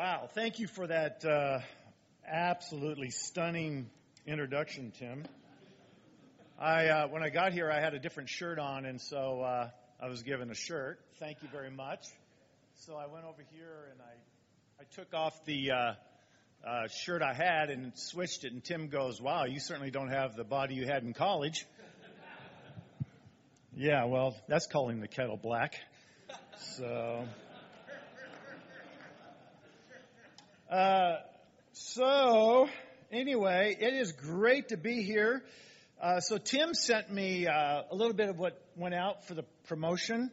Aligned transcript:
Wow, 0.00 0.30
thank 0.32 0.58
you 0.58 0.66
for 0.66 0.86
that 0.86 1.26
uh, 1.26 1.58
absolutely 2.26 3.10
stunning 3.10 3.90
introduction, 4.26 4.94
Tim. 4.98 5.24
I, 6.58 6.86
uh, 6.86 7.08
when 7.08 7.22
I 7.22 7.28
got 7.28 7.52
here, 7.52 7.70
I 7.70 7.80
had 7.80 7.92
a 7.92 7.98
different 7.98 8.30
shirt 8.30 8.58
on, 8.58 8.86
and 8.86 8.98
so 8.98 9.42
uh, 9.42 9.68
I 10.02 10.08
was 10.08 10.22
given 10.22 10.50
a 10.50 10.54
shirt. 10.54 11.00
Thank 11.18 11.42
you 11.42 11.50
very 11.52 11.70
much. 11.70 12.06
So 12.76 12.96
I 12.96 13.08
went 13.12 13.26
over 13.26 13.44
here 13.52 13.90
and 13.90 14.00
I, 14.00 14.80
I 14.80 14.84
took 14.94 15.12
off 15.12 15.34
the 15.44 15.70
uh, 15.70 15.76
uh, 16.66 16.88
shirt 16.88 17.20
I 17.20 17.34
had 17.34 17.68
and 17.68 17.92
switched 17.94 18.44
it, 18.44 18.54
and 18.54 18.64
Tim 18.64 18.88
goes, 18.88 19.20
"Wow, 19.20 19.44
you 19.44 19.60
certainly 19.60 19.90
don't 19.90 20.12
have 20.12 20.34
the 20.34 20.44
body 20.44 20.76
you 20.76 20.86
had 20.86 21.02
in 21.02 21.12
college." 21.12 21.66
yeah, 23.76 24.06
well, 24.06 24.34
that's 24.48 24.66
calling 24.66 25.00
the 25.00 25.08
kettle 25.08 25.36
black. 25.36 25.74
So. 26.78 27.26
Uh, 30.70 31.16
so, 31.72 32.68
anyway, 33.10 33.76
it 33.80 33.92
is 33.92 34.12
great 34.12 34.68
to 34.68 34.76
be 34.76 35.02
here. 35.02 35.42
Uh, 36.00 36.20
so, 36.20 36.38
Tim 36.38 36.74
sent 36.74 37.10
me 37.10 37.48
uh, 37.48 37.82
a 37.90 37.94
little 37.96 38.12
bit 38.12 38.28
of 38.28 38.38
what 38.38 38.62
went 38.76 38.94
out 38.94 39.26
for 39.26 39.34
the 39.34 39.42
promotion. 39.66 40.30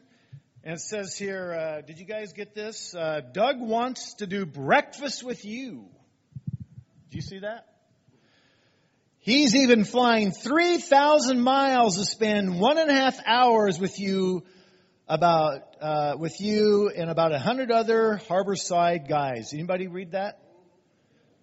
And 0.62 0.74
it 0.74 0.80
says 0.80 1.16
here, 1.18 1.52
uh, 1.52 1.80
did 1.80 1.98
you 1.98 2.04
guys 2.04 2.34
get 2.34 2.54
this? 2.54 2.94
Uh, 2.94 3.20
Doug 3.32 3.58
wants 3.58 4.14
to 4.18 4.28
do 4.28 4.46
breakfast 4.46 5.24
with 5.24 5.44
you. 5.44 5.86
Do 7.10 7.16
you 7.16 7.22
see 7.22 7.40
that? 7.40 7.66
He's 9.18 9.56
even 9.56 9.84
flying 9.84 10.30
3,000 10.30 11.40
miles 11.40 11.96
to 11.96 12.04
spend 12.04 12.60
one 12.60 12.78
and 12.78 12.90
a 12.90 12.94
half 12.94 13.18
hours 13.26 13.80
with 13.80 13.98
you 13.98 14.44
about 15.08 15.62
uh, 15.80 16.16
with 16.18 16.40
you 16.40 16.90
and 16.94 17.08
about 17.08 17.32
a 17.32 17.38
hundred 17.38 17.70
other 17.70 18.20
Harborside 18.28 19.08
guys. 19.08 19.52
Anybody 19.54 19.86
read 19.86 20.12
that? 20.12 20.40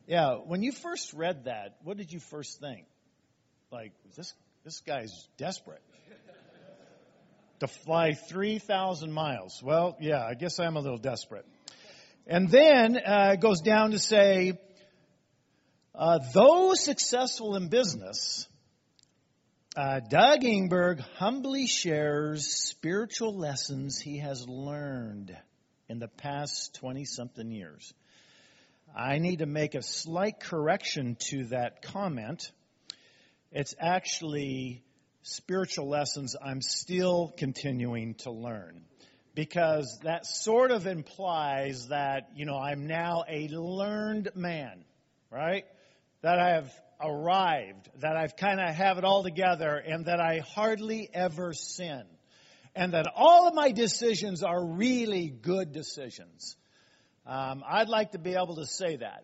Yeah. 0.08 0.36
When 0.36 0.62
you 0.62 0.72
first 0.72 1.14
read 1.14 1.46
that, 1.46 1.78
what 1.84 1.98
did 1.98 2.14
you 2.14 2.20
first 2.20 2.60
think? 2.60 2.86
Like 3.72 3.94
this 4.16 4.34
this 4.64 4.82
guy's 4.82 5.28
desperate 5.38 5.82
to 7.60 7.68
fly 7.68 8.14
three 8.14 8.60
thousand 8.60 9.12
miles. 9.12 9.62
Well, 9.64 9.98
yeah, 10.00 10.24
I 10.24 10.36
guess 10.36 10.60
I'm 10.60 10.78
a 10.78 10.82
little 10.82 11.00
desperate. 11.00 11.46
And 12.28 12.50
then 12.50 12.98
uh, 12.98 13.32
it 13.34 13.40
goes 13.40 13.62
down 13.62 13.92
to 13.92 14.00
say, 14.00 14.60
uh, 15.94 16.20
those 16.34 16.84
successful 16.84 17.56
in 17.56 17.70
business 17.70 18.48
uh, 19.76 20.00
Doug 20.00 20.42
Ingberg 20.42 21.02
humbly 21.18 21.68
shares 21.68 22.48
spiritual 22.48 23.36
lessons 23.36 24.00
he 24.00 24.20
has 24.20 24.48
learned 24.48 25.36
in 25.90 26.00
the 26.00 26.08
past 26.08 26.76
20 26.76 27.04
something 27.04 27.52
years. 27.52 27.94
I 28.96 29.18
need 29.18 29.40
to 29.40 29.46
make 29.46 29.76
a 29.76 29.82
slight 29.82 30.40
correction 30.40 31.18
to 31.32 31.46
that 31.48 31.82
comment. 31.82 32.50
It's 33.52 33.76
actually 33.78 34.82
spiritual 35.24 35.90
lessons 35.90 36.38
I'm 36.42 36.62
still 36.62 37.34
continuing 37.38 38.16
to 38.20 38.32
learn. 38.32 38.86
Because 39.34 40.00
that 40.04 40.26
sort 40.26 40.72
of 40.72 40.88
implies 40.88 41.90
that, 41.90 42.30
you 42.36 42.46
know, 42.46 42.58
I'm 42.58 42.88
now 42.88 43.26
a 43.28 43.50
learned 43.50 44.30
man, 44.36 44.86
right? 45.30 45.66
That 46.22 46.40
I 46.40 46.52
have 46.52 46.72
arrived, 47.02 47.90
that 48.00 48.16
I've 48.16 48.36
kind 48.36 48.60
of 48.60 48.74
have 48.74 48.98
it 48.98 49.04
all 49.04 49.24
together, 49.24 49.76
and 49.76 50.06
that 50.06 50.20
I 50.20 50.40
hardly 50.40 51.10
ever 51.14 51.54
sin. 51.54 52.04
And 52.76 52.94
that 52.94 53.08
all 53.16 53.48
of 53.48 53.54
my 53.54 53.72
decisions 53.72 54.44
are 54.44 54.64
really 54.64 55.30
good 55.30 55.72
decisions. 55.72 56.58
Um, 57.26 57.64
I'd 57.68 57.90
like 57.90 58.12
to 58.12 58.20
be 58.20 58.34
able 58.34 58.56
to 58.58 58.66
say 58.66 58.98
that. 58.98 59.24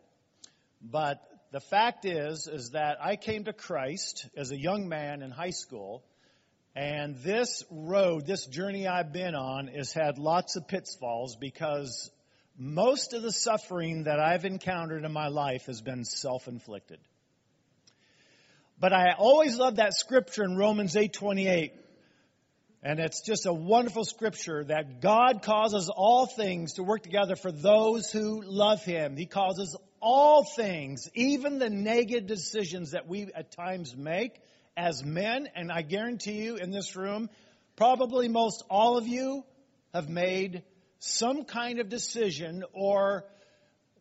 But 0.81 1.21
the 1.51 1.59
fact 1.59 2.05
is, 2.05 2.47
is 2.47 2.71
that 2.71 2.97
I 3.03 3.17
came 3.17 3.43
to 3.43 3.53
Christ 3.53 4.27
as 4.37 4.51
a 4.51 4.57
young 4.57 4.87
man 4.87 5.21
in 5.21 5.31
high 5.31 5.51
school, 5.51 6.03
and 6.75 7.17
this 7.17 7.65
road, 7.69 8.25
this 8.25 8.45
journey 8.45 8.87
I've 8.87 9.11
been 9.11 9.35
on, 9.35 9.67
has 9.67 9.91
had 9.91 10.17
lots 10.17 10.55
of 10.55 10.67
pitfalls 10.67 11.35
because 11.35 12.09
most 12.57 13.13
of 13.13 13.21
the 13.21 13.31
suffering 13.31 14.03
that 14.03 14.19
I've 14.19 14.45
encountered 14.45 15.03
in 15.03 15.11
my 15.11 15.27
life 15.27 15.65
has 15.65 15.81
been 15.81 16.05
self-inflicted. 16.05 16.99
But 18.81 18.93
I 18.93 19.13
always 19.15 19.59
love 19.59 19.75
that 19.75 19.93
scripture 19.93 20.43
in 20.43 20.57
Romans 20.57 20.95
8:28. 20.95 21.73
And 22.81 22.99
it's 22.99 23.21
just 23.21 23.45
a 23.45 23.53
wonderful 23.53 24.05
scripture 24.05 24.63
that 24.63 25.01
God 25.01 25.43
causes 25.43 25.87
all 25.95 26.25
things 26.25 26.73
to 26.73 26.83
work 26.83 27.03
together 27.03 27.35
for 27.35 27.51
those 27.51 28.11
who 28.11 28.41
love 28.41 28.83
him. 28.83 29.15
He 29.15 29.27
causes 29.27 29.77
all 30.01 30.43
things, 30.43 31.07
even 31.13 31.59
the 31.59 31.69
negative 31.69 32.25
decisions 32.25 32.91
that 32.91 33.07
we 33.07 33.29
at 33.35 33.51
times 33.51 33.95
make 33.95 34.41
as 34.75 35.03
men, 35.03 35.47
and 35.55 35.71
I 35.71 35.83
guarantee 35.83 36.41
you 36.41 36.55
in 36.55 36.71
this 36.71 36.95
room, 36.95 37.29
probably 37.75 38.29
most 38.29 38.63
all 38.67 38.97
of 38.97 39.07
you 39.07 39.43
have 39.93 40.09
made 40.09 40.63
some 40.97 41.45
kind 41.45 41.79
of 41.79 41.89
decision 41.89 42.63
or 42.73 43.25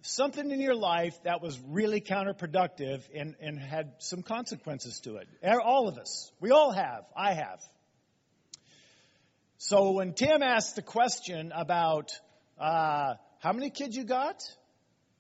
something 0.02 0.50
in 0.50 0.60
your 0.60 0.74
life 0.74 1.18
that 1.24 1.42
was 1.42 1.58
really 1.68 2.00
counterproductive 2.00 3.02
and, 3.14 3.34
and 3.40 3.58
had 3.58 3.92
some 3.98 4.22
consequences 4.22 5.00
to 5.00 5.16
it. 5.16 5.28
All 5.62 5.88
of 5.88 5.98
us. 5.98 6.30
We 6.40 6.50
all 6.50 6.72
have. 6.72 7.04
I 7.16 7.34
have. 7.34 7.60
So 9.58 9.92
when 9.92 10.14
Tim 10.14 10.42
asked 10.42 10.76
the 10.76 10.82
question 10.82 11.52
about 11.54 12.12
uh, 12.58 13.14
how 13.40 13.52
many 13.52 13.70
kids 13.70 13.96
you 13.96 14.04
got, 14.04 14.42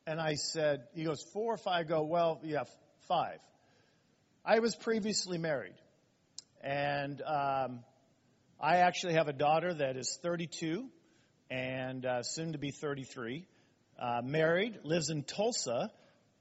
and 0.06 0.18
I 0.18 0.34
said, 0.34 0.84
he 0.94 1.04
goes, 1.04 1.22
four 1.32 1.54
or 1.54 1.56
five. 1.58 1.80
I 1.80 1.82
go, 1.84 2.02
well, 2.02 2.40
yeah, 2.42 2.64
five. 3.06 3.38
I 4.44 4.60
was 4.60 4.74
previously 4.74 5.38
married. 5.38 5.74
And 6.62 7.22
um, 7.22 7.80
I 8.60 8.78
actually 8.78 9.14
have 9.14 9.28
a 9.28 9.32
daughter 9.32 9.74
that 9.74 9.96
is 9.96 10.18
32 10.22 10.86
and 11.50 12.06
uh, 12.06 12.22
soon 12.22 12.52
to 12.52 12.58
be 12.58 12.70
33 12.70 13.46
uh, 14.00 14.22
married, 14.24 14.78
lives 14.82 15.10
in 15.10 15.22
Tulsa, 15.22 15.90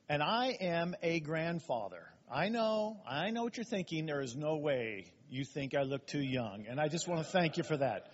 and 0.08 0.24
I 0.24 0.58
am 0.62 0.96
a 1.04 1.20
grandfather. 1.20 2.04
I 2.32 2.50
know, 2.50 2.98
I 3.08 3.32
know 3.32 3.44
what 3.44 3.58
you're 3.58 3.64
thinking. 3.64 4.06
There 4.06 4.22
is 4.22 4.36
no 4.36 4.58
way 4.58 5.12
you 5.30 5.44
think 5.44 5.76
I 5.76 5.84
look 5.84 6.08
too 6.08 6.22
young, 6.22 6.66
and 6.70 6.80
I 6.80 6.88
just 6.88 7.08
want 7.08 7.22
to 7.22 7.30
thank 7.30 7.58
you 7.58 7.64
for 7.64 7.78
that. 7.78 8.08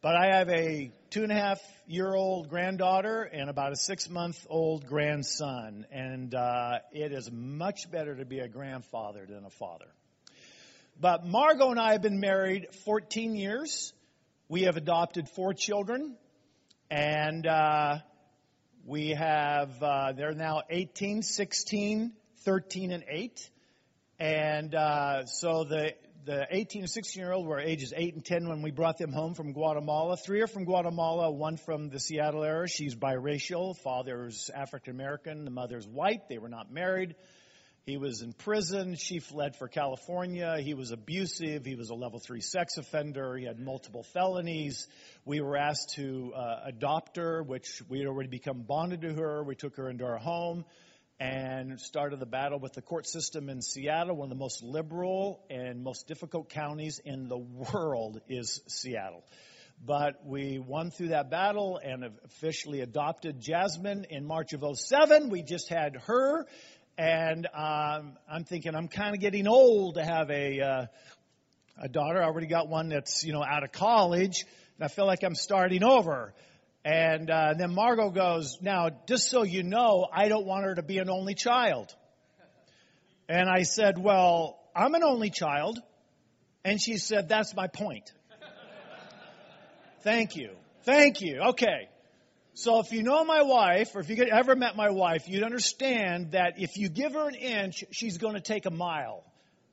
But 0.00 0.16
I 0.16 0.36
have 0.36 0.48
a 0.48 0.92
two 1.10 1.22
and 1.22 1.30
a 1.30 1.34
half 1.34 1.60
year 1.86 2.12
old 2.14 2.48
granddaughter 2.48 3.22
and 3.22 3.48
about 3.48 3.72
a 3.72 3.76
six 3.76 4.08
month 4.08 4.46
old 4.48 4.86
grandson, 4.86 5.86
and 5.92 6.34
uh, 6.34 6.78
it 6.92 7.12
is 7.12 7.30
much 7.30 7.90
better 7.90 8.16
to 8.16 8.24
be 8.24 8.40
a 8.40 8.48
grandfather 8.48 9.26
than 9.28 9.44
a 9.44 9.50
father. 9.50 9.86
But 11.00 11.24
Margot 11.24 11.70
and 11.70 11.80
I 11.80 11.92
have 11.92 12.02
been 12.02 12.20
married 12.20 12.66
14 12.84 13.34
years. 13.34 13.92
We 14.48 14.62
have 14.62 14.76
adopted 14.76 15.28
four 15.28 15.54
children, 15.54 16.16
and 16.90 17.46
uh, 17.46 17.98
we 18.84 19.10
have, 19.10 19.70
uh, 19.82 20.12
they're 20.12 20.34
now 20.34 20.62
18, 20.68 21.22
16, 21.22 22.12
13, 22.44 22.92
and 22.92 23.04
8. 23.08 23.50
And 24.18 24.74
uh, 24.74 25.26
so 25.26 25.64
the, 25.64 25.94
the 26.24 26.46
18 26.50 26.82
and 26.82 26.90
16 26.90 27.20
year 27.20 27.32
old 27.32 27.46
were 27.46 27.60
ages 27.60 27.92
8 27.96 28.14
and 28.14 28.24
10 28.24 28.48
when 28.48 28.62
we 28.62 28.70
brought 28.70 28.98
them 28.98 29.12
home 29.12 29.34
from 29.34 29.52
Guatemala. 29.52 30.16
Three 30.16 30.40
are 30.40 30.46
from 30.46 30.64
Guatemala, 30.64 31.30
one 31.30 31.56
from 31.56 31.90
the 31.90 32.00
Seattle 32.00 32.42
area. 32.42 32.66
She's 32.68 32.94
biracial. 32.94 33.76
Father's 33.76 34.50
African 34.54 34.92
American, 34.92 35.44
the 35.44 35.50
mother's 35.50 35.86
white. 35.86 36.28
They 36.28 36.38
were 36.38 36.48
not 36.48 36.72
married. 36.72 37.14
He 37.84 37.96
was 37.96 38.22
in 38.22 38.32
prison. 38.32 38.94
She 38.94 39.18
fled 39.18 39.56
for 39.56 39.66
California. 39.66 40.58
He 40.60 40.72
was 40.72 40.92
abusive. 40.92 41.64
He 41.64 41.74
was 41.74 41.90
a 41.90 41.94
level 41.94 42.20
three 42.20 42.40
sex 42.40 42.76
offender. 42.76 43.36
He 43.36 43.44
had 43.44 43.58
multiple 43.58 44.04
felonies. 44.04 44.86
We 45.24 45.40
were 45.40 45.56
asked 45.56 45.94
to 45.96 46.32
uh, 46.32 46.60
adopt 46.66 47.16
her, 47.16 47.42
which 47.42 47.82
we 47.88 47.98
had 47.98 48.06
already 48.06 48.28
become 48.28 48.62
bonded 48.62 49.00
to 49.00 49.14
her. 49.14 49.42
We 49.42 49.56
took 49.56 49.76
her 49.78 49.90
into 49.90 50.04
our 50.04 50.18
home 50.18 50.64
and 51.18 51.80
started 51.80 52.20
the 52.20 52.26
battle 52.26 52.60
with 52.60 52.72
the 52.74 52.82
court 52.82 53.08
system 53.08 53.48
in 53.48 53.60
Seattle. 53.60 54.14
One 54.14 54.26
of 54.26 54.30
the 54.30 54.40
most 54.40 54.62
liberal 54.62 55.44
and 55.50 55.82
most 55.82 56.06
difficult 56.06 56.50
counties 56.50 57.00
in 57.04 57.26
the 57.26 57.38
world 57.38 58.20
is 58.28 58.60
Seattle. 58.68 59.24
But 59.84 60.24
we 60.24 60.60
won 60.60 60.92
through 60.92 61.08
that 61.08 61.28
battle 61.28 61.80
and 61.82 62.04
officially 62.24 62.82
adopted 62.82 63.40
Jasmine 63.40 64.06
in 64.10 64.24
March 64.24 64.52
of 64.52 64.64
07. 64.76 65.28
We 65.28 65.42
just 65.42 65.68
had 65.68 65.96
her 66.06 66.46
and 66.98 67.46
um, 67.54 68.16
I'm 68.30 68.44
thinking 68.44 68.74
I'm 68.74 68.88
kind 68.88 69.14
of 69.14 69.20
getting 69.20 69.46
old 69.46 69.94
to 69.94 70.04
have 70.04 70.30
a 70.30 70.60
uh, 70.60 70.86
a 71.78 71.88
daughter. 71.88 72.22
I 72.22 72.26
already 72.26 72.46
got 72.46 72.68
one 72.68 72.88
that's 72.88 73.24
you 73.24 73.32
know 73.32 73.42
out 73.42 73.64
of 73.64 73.72
college, 73.72 74.44
and 74.76 74.84
I 74.84 74.88
feel 74.88 75.06
like 75.06 75.22
I'm 75.22 75.34
starting 75.34 75.82
over. 75.82 76.34
And 76.84 77.30
uh, 77.30 77.54
then 77.56 77.74
Margot 77.74 78.10
goes, 78.10 78.58
"Now, 78.60 78.90
just 79.06 79.30
so 79.30 79.42
you 79.44 79.62
know, 79.62 80.06
I 80.12 80.28
don't 80.28 80.46
want 80.46 80.64
her 80.64 80.74
to 80.74 80.82
be 80.82 80.98
an 80.98 81.08
only 81.08 81.34
child." 81.34 81.94
And 83.28 83.48
I 83.48 83.62
said, 83.62 83.98
"Well, 83.98 84.58
I'm 84.74 84.94
an 84.94 85.04
only 85.04 85.30
child," 85.30 85.78
and 86.64 86.80
she 86.80 86.98
said, 86.98 87.28
"That's 87.28 87.54
my 87.54 87.68
point." 87.68 88.12
Thank 90.02 90.36
you. 90.36 90.50
Thank 90.82 91.20
you. 91.20 91.40
Okay. 91.50 91.88
So 92.54 92.80
if 92.80 92.92
you 92.92 93.02
know 93.02 93.24
my 93.24 93.42
wife, 93.42 93.94
or 93.94 94.00
if 94.00 94.10
you 94.10 94.22
ever 94.24 94.54
met 94.54 94.76
my 94.76 94.90
wife, 94.90 95.26
you'd 95.26 95.42
understand 95.42 96.32
that 96.32 96.54
if 96.58 96.76
you 96.76 96.90
give 96.90 97.14
her 97.14 97.26
an 97.26 97.34
inch, 97.34 97.82
she's 97.92 98.18
going 98.18 98.34
to 98.34 98.42
take 98.42 98.66
a 98.66 98.70
mile. 98.70 99.24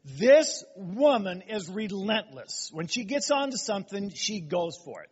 This 0.05 0.63
woman 0.77 1.43
is 1.49 1.69
relentless. 1.69 2.69
When 2.71 2.87
she 2.87 3.03
gets 3.03 3.31
onto 3.31 3.57
something, 3.57 4.11
she 4.11 4.39
goes 4.39 4.77
for 4.85 5.01
it. 5.01 5.09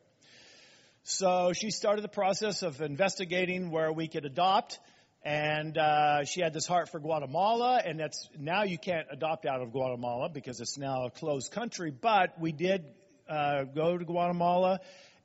So 1.03 1.51
she 1.53 1.71
started 1.71 2.03
the 2.03 2.09
process 2.09 2.63
of 2.63 2.79
investigating 2.79 3.69
where 3.69 3.91
we 3.91 4.07
could 4.07 4.23
adopt, 4.23 4.79
and 5.23 5.77
uh, 5.77 6.23
she 6.23 6.39
had 6.39 6.53
this 6.53 6.67
heart 6.67 6.89
for 6.89 7.01
Guatemala, 7.01 7.81
and 7.85 7.99
that's 7.99 8.29
now 8.39 8.63
you 8.63 8.77
can't 8.77 9.07
adopt 9.11 9.45
out 9.45 9.61
of 9.61 9.73
Guatemala 9.73 10.29
because 10.29 10.61
it's 10.61 10.77
now 10.77 11.05
a 11.05 11.11
closed 11.11 11.51
country. 11.51 11.91
But 11.91 12.39
we 12.39 12.53
did 12.53 12.85
uh, 13.29 13.63
go 13.63 13.97
to 13.97 14.05
Guatemala, 14.05 14.79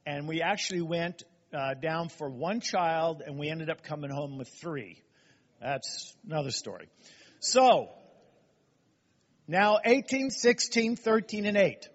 and 0.05 0.27
we 0.27 0.43
actually 0.43 0.83
went 0.83 1.23
uh, 1.53 1.75
down 1.75 2.09
for 2.09 2.29
one 2.29 2.61
child, 2.61 3.23
and 3.25 3.39
we 3.39 3.49
ended 3.49 3.71
up 3.71 3.83
coming 3.83 4.11
home 4.11 4.39
with 4.39 4.49
three. 4.49 5.03
That's 5.61 6.15
another 6.27 6.51
story. 6.51 6.89
So 7.41 7.91
now 9.47 9.79
18, 9.85 10.31
16, 10.31 10.97
13, 10.97 11.47
and 11.47 11.57
8. 11.57 11.89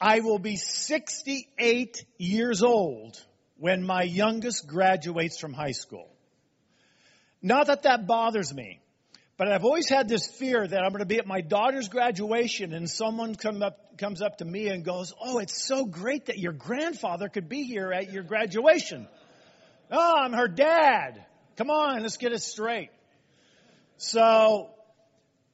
I 0.00 0.20
will 0.20 0.38
be 0.38 0.56
68 0.56 2.04
years 2.18 2.62
old 2.62 3.18
when 3.56 3.82
my 3.82 4.02
youngest 4.02 4.66
graduates 4.66 5.38
from 5.38 5.52
high 5.52 5.72
school. 5.72 6.08
Not 7.40 7.68
that 7.68 7.84
that 7.84 8.06
bothers 8.06 8.52
me, 8.52 8.80
but 9.38 9.48
I've 9.48 9.64
always 9.64 9.88
had 9.88 10.08
this 10.08 10.26
fear 10.26 10.66
that 10.66 10.82
I'm 10.82 10.90
going 10.90 11.00
to 11.00 11.06
be 11.06 11.18
at 11.18 11.26
my 11.26 11.42
daughter's 11.42 11.88
graduation 11.88 12.72
and 12.72 12.88
someone 12.88 13.34
come 13.34 13.62
up, 13.62 13.98
comes 13.98 14.22
up 14.22 14.38
to 14.38 14.44
me 14.44 14.68
and 14.68 14.82
goes, 14.84 15.12
Oh, 15.20 15.38
it's 15.38 15.62
so 15.62 15.84
great 15.84 16.26
that 16.26 16.38
your 16.38 16.52
grandfather 16.52 17.28
could 17.28 17.48
be 17.48 17.64
here 17.64 17.92
at 17.92 18.12
your 18.12 18.22
graduation. 18.22 19.06
Oh, 19.90 20.14
I'm 20.18 20.32
her 20.32 20.48
dad. 20.48 21.24
Come 21.56 21.70
on, 21.70 22.02
let's 22.02 22.16
get 22.16 22.32
it 22.32 22.42
straight. 22.42 22.90
So 23.98 24.70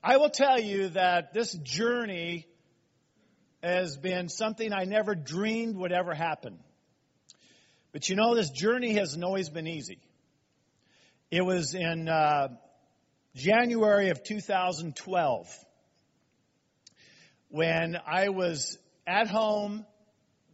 I 0.03 0.17
will 0.17 0.31
tell 0.31 0.61
you 0.61 0.91
that 0.91 1.33
this 1.33 1.53
journey 1.53 2.47
has 3.63 3.97
been 3.97 4.29
something 4.29 4.73
I 4.73 4.85
never 4.85 5.15
dreamed 5.15 5.77
would 5.77 5.93
ever 5.93 6.15
happen. 6.15 6.59
But 7.93 8.09
you 8.09 8.17
know, 8.17 8.35
this 8.35 8.51
journey 8.51 8.95
hasn't 8.95 9.23
always 9.23 9.49
been 9.49 9.67
easy. 9.67 9.99
It 11.31 11.43
was 11.43 11.75
in 11.75 12.09
uh, 12.09 12.49
January 13.35 14.11
of 14.11 14.23
2012 14.23 15.49
when 17.49 17.97
I 18.07 18.29
was 18.29 18.77
at 19.07 19.27
home, 19.29 19.87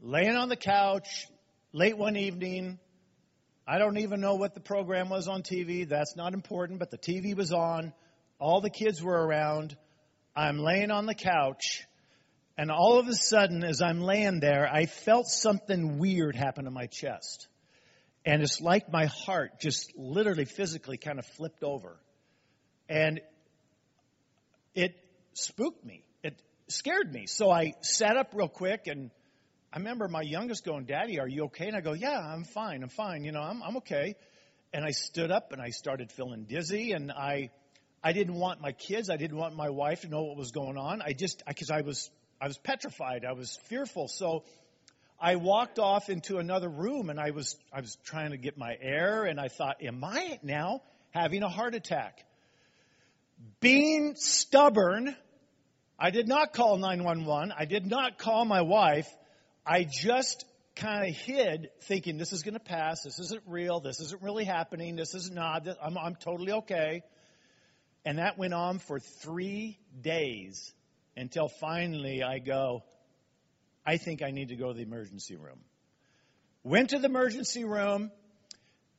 laying 0.01 0.37
on 0.37 0.49
the 0.49 0.57
couch, 0.57 1.27
late 1.73 1.99
one 1.99 2.17
evening. 2.17 2.79
I 3.67 3.79
don't 3.79 3.99
even 3.99 4.21
know 4.21 4.37
what 4.37 4.55
the 4.55 4.61
program 4.61 5.09
was 5.09 5.27
on 5.27 5.43
TV. 5.43 5.89
That's 5.89 6.15
not 6.15 6.35
important, 6.35 6.79
but 6.79 6.93
the 6.93 6.99
TV 6.99 7.37
was 7.37 7.53
on. 7.53 7.93
All 8.39 8.61
the 8.61 8.71
kids 8.71 9.03
were 9.03 9.27
around. 9.27 9.77
I'm 10.37 10.59
laying 10.59 10.93
on 10.93 11.07
the 11.07 11.17
couch, 11.17 11.83
and 12.57 12.71
all 12.71 13.01
of 13.01 13.09
a 13.09 13.15
sudden, 13.15 13.65
as 13.65 13.83
I'm 13.83 14.01
laying 14.01 14.39
there, 14.39 14.69
I 14.73 14.87
felt 14.87 15.27
something 15.27 15.99
weird 15.99 16.37
happen 16.37 16.65
to 16.65 16.71
my 16.71 16.87
chest. 16.87 17.49
And 18.25 18.41
it's 18.41 18.61
like 18.61 18.93
my 18.93 19.07
heart 19.07 19.59
just 19.61 19.93
literally 19.97 20.45
physically 20.45 20.97
kind 20.97 21.19
of 21.19 21.27
flipped 21.27 21.65
over. 21.65 21.99
And 22.89 23.21
it 24.75 24.95
spooked 25.35 25.85
me. 25.85 26.05
It 26.23 26.41
scared 26.69 27.13
me. 27.13 27.27
So 27.27 27.51
I 27.51 27.75
sat 27.83 28.17
up 28.17 28.33
real 28.35 28.49
quick 28.49 28.87
and 28.87 29.11
I 29.73 29.79
remember 29.79 30.09
my 30.09 30.23
youngest 30.23 30.65
going, 30.65 30.85
Daddy, 30.85 31.21
are 31.21 31.29
you 31.29 31.45
okay? 31.45 31.69
And 31.69 31.77
I 31.77 31.81
go, 31.81 31.93
Yeah, 31.93 32.19
I'm 32.19 32.45
fine. 32.45 32.83
I'm 32.83 32.89
fine. 32.89 33.25
You 33.25 33.33
know, 33.33 33.43
I'm, 33.43 33.63
I'm 33.63 33.77
okay. 33.79 34.15
And 34.73 34.85
I 34.85 34.91
stood 34.91 35.31
up 35.31 35.53
and 35.53 35.61
I 35.61 35.71
started 35.71 36.13
feeling 36.13 36.45
dizzy 36.45 36.93
and 36.93 37.11
I 37.11 37.51
I 38.03 38.13
didn't 38.13 38.35
want 38.35 38.61
my 38.61 38.73
kids, 38.73 39.11
I 39.11 39.17
didn't 39.17 39.37
want 39.37 39.57
my 39.57 39.71
wife 39.71 40.03
to 40.03 40.09
know 40.09 40.23
what 40.23 40.37
was 40.37 40.53
going 40.53 40.77
on. 40.77 41.03
I 41.03 41.13
just, 41.13 41.43
because 41.47 41.71
I 41.71 41.81
was, 41.81 42.11
I 42.41 42.47
was 42.47 42.57
petrified, 42.57 43.25
I 43.25 43.33
was 43.33 43.59
fearful. 43.65 44.07
So 44.09 44.45
I 45.21 45.37
walked 45.37 45.81
off 45.81 46.09
into 46.09 46.39
another 46.39 46.69
room 46.69 47.11
and 47.11 47.19
I 47.19 47.31
was, 47.31 47.57
I 47.73 47.81
was 47.81 47.97
trying 48.05 48.31
to 48.31 48.37
get 48.37 48.57
my 48.57 48.77
air 48.81 49.25
and 49.25 49.41
I 49.41 49.49
thought, 49.49 49.83
am 49.83 50.05
I 50.05 50.39
now 50.43 50.83
having 51.11 51.43
a 51.43 51.49
heart 51.49 51.75
attack? 51.75 52.25
Being 53.61 54.15
stubborn, 54.17 55.17
I 55.99 56.11
did 56.11 56.29
not 56.29 56.53
call 56.53 56.77
911. 56.77 57.53
I 57.57 57.65
did 57.65 57.87
not 57.87 58.19
call 58.19 58.45
my 58.45 58.63
wife. 58.63 59.09
I 59.67 59.85
just 59.85 60.45
kind 60.77 61.09
of 61.09 61.17
hid 61.17 61.71
thinking 61.83 62.19
this 62.19 62.33
is 62.33 62.43
going 62.43 62.55
to 62.55 62.61
pass. 62.61 63.03
This 63.03 63.19
isn't 63.19 63.43
real. 63.47 63.81
This 63.81 64.01
isn't 64.01 64.23
really 64.23 64.45
happening. 64.45 64.97
This 64.97 65.15
is 65.15 65.31
not, 65.31 65.67
I'm, 65.83 65.99
I'm 65.99 66.15
totally 66.15 66.53
okay. 66.53 67.03
And 68.05 68.19
that 68.19 68.39
went 68.39 68.55
on 68.55 68.79
for 68.79 69.01
three 69.01 69.79
days 70.01 70.73
until 71.17 71.49
finally 71.49 72.23
I 72.23 72.39
go, 72.39 72.85
I 73.85 73.97
think 73.97 74.23
I 74.23 74.31
need 74.31 74.49
to 74.49 74.57
go 74.57 74.69
to 74.69 74.75
the 74.75 74.83
emergency 74.83 75.37
room. 75.37 75.61
Went 76.63 76.91
to 76.91 76.99
the 76.99 77.07
emergency 77.07 77.65
room. 77.65 78.11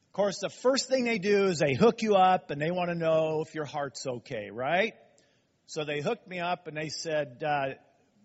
Of 0.09 0.13
course, 0.13 0.39
the 0.39 0.49
first 0.49 0.89
thing 0.89 1.03
they 1.03 1.19
do 1.19 1.45
is 1.45 1.59
they 1.59 1.75
hook 1.75 2.01
you 2.01 2.15
up 2.15 2.49
and 2.49 2.59
they 2.59 2.71
want 2.71 2.89
to 2.89 2.95
know 2.95 3.43
if 3.45 3.53
your 3.53 3.65
heart's 3.65 4.07
okay, 4.07 4.49
right? 4.51 4.95
So 5.67 5.85
they 5.85 6.01
hooked 6.01 6.27
me 6.27 6.39
up 6.39 6.65
and 6.65 6.75
they 6.75 6.89
said, 6.89 7.43
uh, 7.45 7.75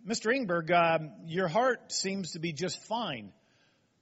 Mr. 0.09 0.35
Ingberg, 0.35 0.71
um, 0.73 1.13
your 1.27 1.47
heart 1.47 1.93
seems 1.93 2.33
to 2.33 2.39
be 2.39 2.55
just 2.55 2.83
fine. 2.85 3.35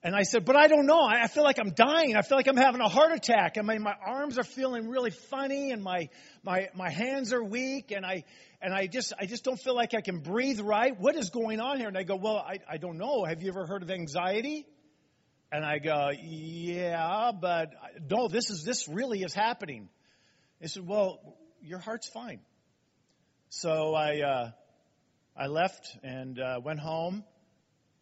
And 0.05 0.15
I 0.15 0.23
said, 0.23 0.45
but 0.45 0.55
I 0.55 0.69
don't 0.69 0.87
know. 0.87 1.03
I 1.03 1.27
feel 1.27 1.43
like 1.43 1.59
I'm 1.59 1.73
dying. 1.73 2.15
I 2.15 2.23
feel 2.23 2.39
like 2.39 2.47
I'm 2.47 2.57
having 2.57 2.81
a 2.81 2.89
heart 2.89 3.11
attack. 3.11 3.57
I 3.59 3.63
mean, 3.63 3.83
my 3.83 3.95
arms 4.07 4.39
are 4.39 4.45
feeling 4.45 4.89
really 4.89 5.11
funny 5.11 5.73
and 5.73 5.83
my, 5.83 6.09
my, 6.45 6.69
my 6.77 6.89
hands 6.89 7.33
are 7.33 7.43
weak 7.43 7.91
and 7.91 8.07
I, 8.07 8.23
and 8.61 8.73
I 8.73 8.87
just, 8.87 9.13
I 9.19 9.27
just 9.27 9.43
don't 9.43 9.59
feel 9.61 9.75
like 9.75 9.93
I 9.95 10.03
can 10.03 10.21
breathe 10.21 10.61
right. 10.61 10.97
What 10.97 11.17
is 11.17 11.31
going 11.31 11.59
on 11.59 11.79
here? 11.79 11.89
And 11.89 11.99
I 11.99 12.05
go, 12.05 12.15
well, 12.15 12.37
I, 12.37 12.61
I 12.71 12.77
don't 12.77 12.97
know. 12.97 13.25
Have 13.25 13.43
you 13.43 13.49
ever 13.49 13.67
heard 13.67 13.83
of 13.83 13.91
anxiety? 13.91 14.67
And 15.53 15.65
I 15.65 15.79
go, 15.79 16.11
yeah, 16.21 17.31
but 17.39 17.73
no, 18.11 18.27
this 18.27 18.51
is, 18.51 18.65
this 18.65 18.89
really 18.89 19.21
is 19.21 19.35
happening. 19.35 19.89
They 20.61 20.67
said, 20.67 20.87
well, 20.87 21.37
your 21.61 21.79
heart's 21.79 22.09
fine. 22.09 22.41
So 23.51 23.95
I, 23.95 24.21
uh, 24.21 24.51
I 25.37 25.47
left 25.49 25.97
and 26.03 26.41
uh, 26.41 26.61
went 26.65 26.81
home 26.81 27.23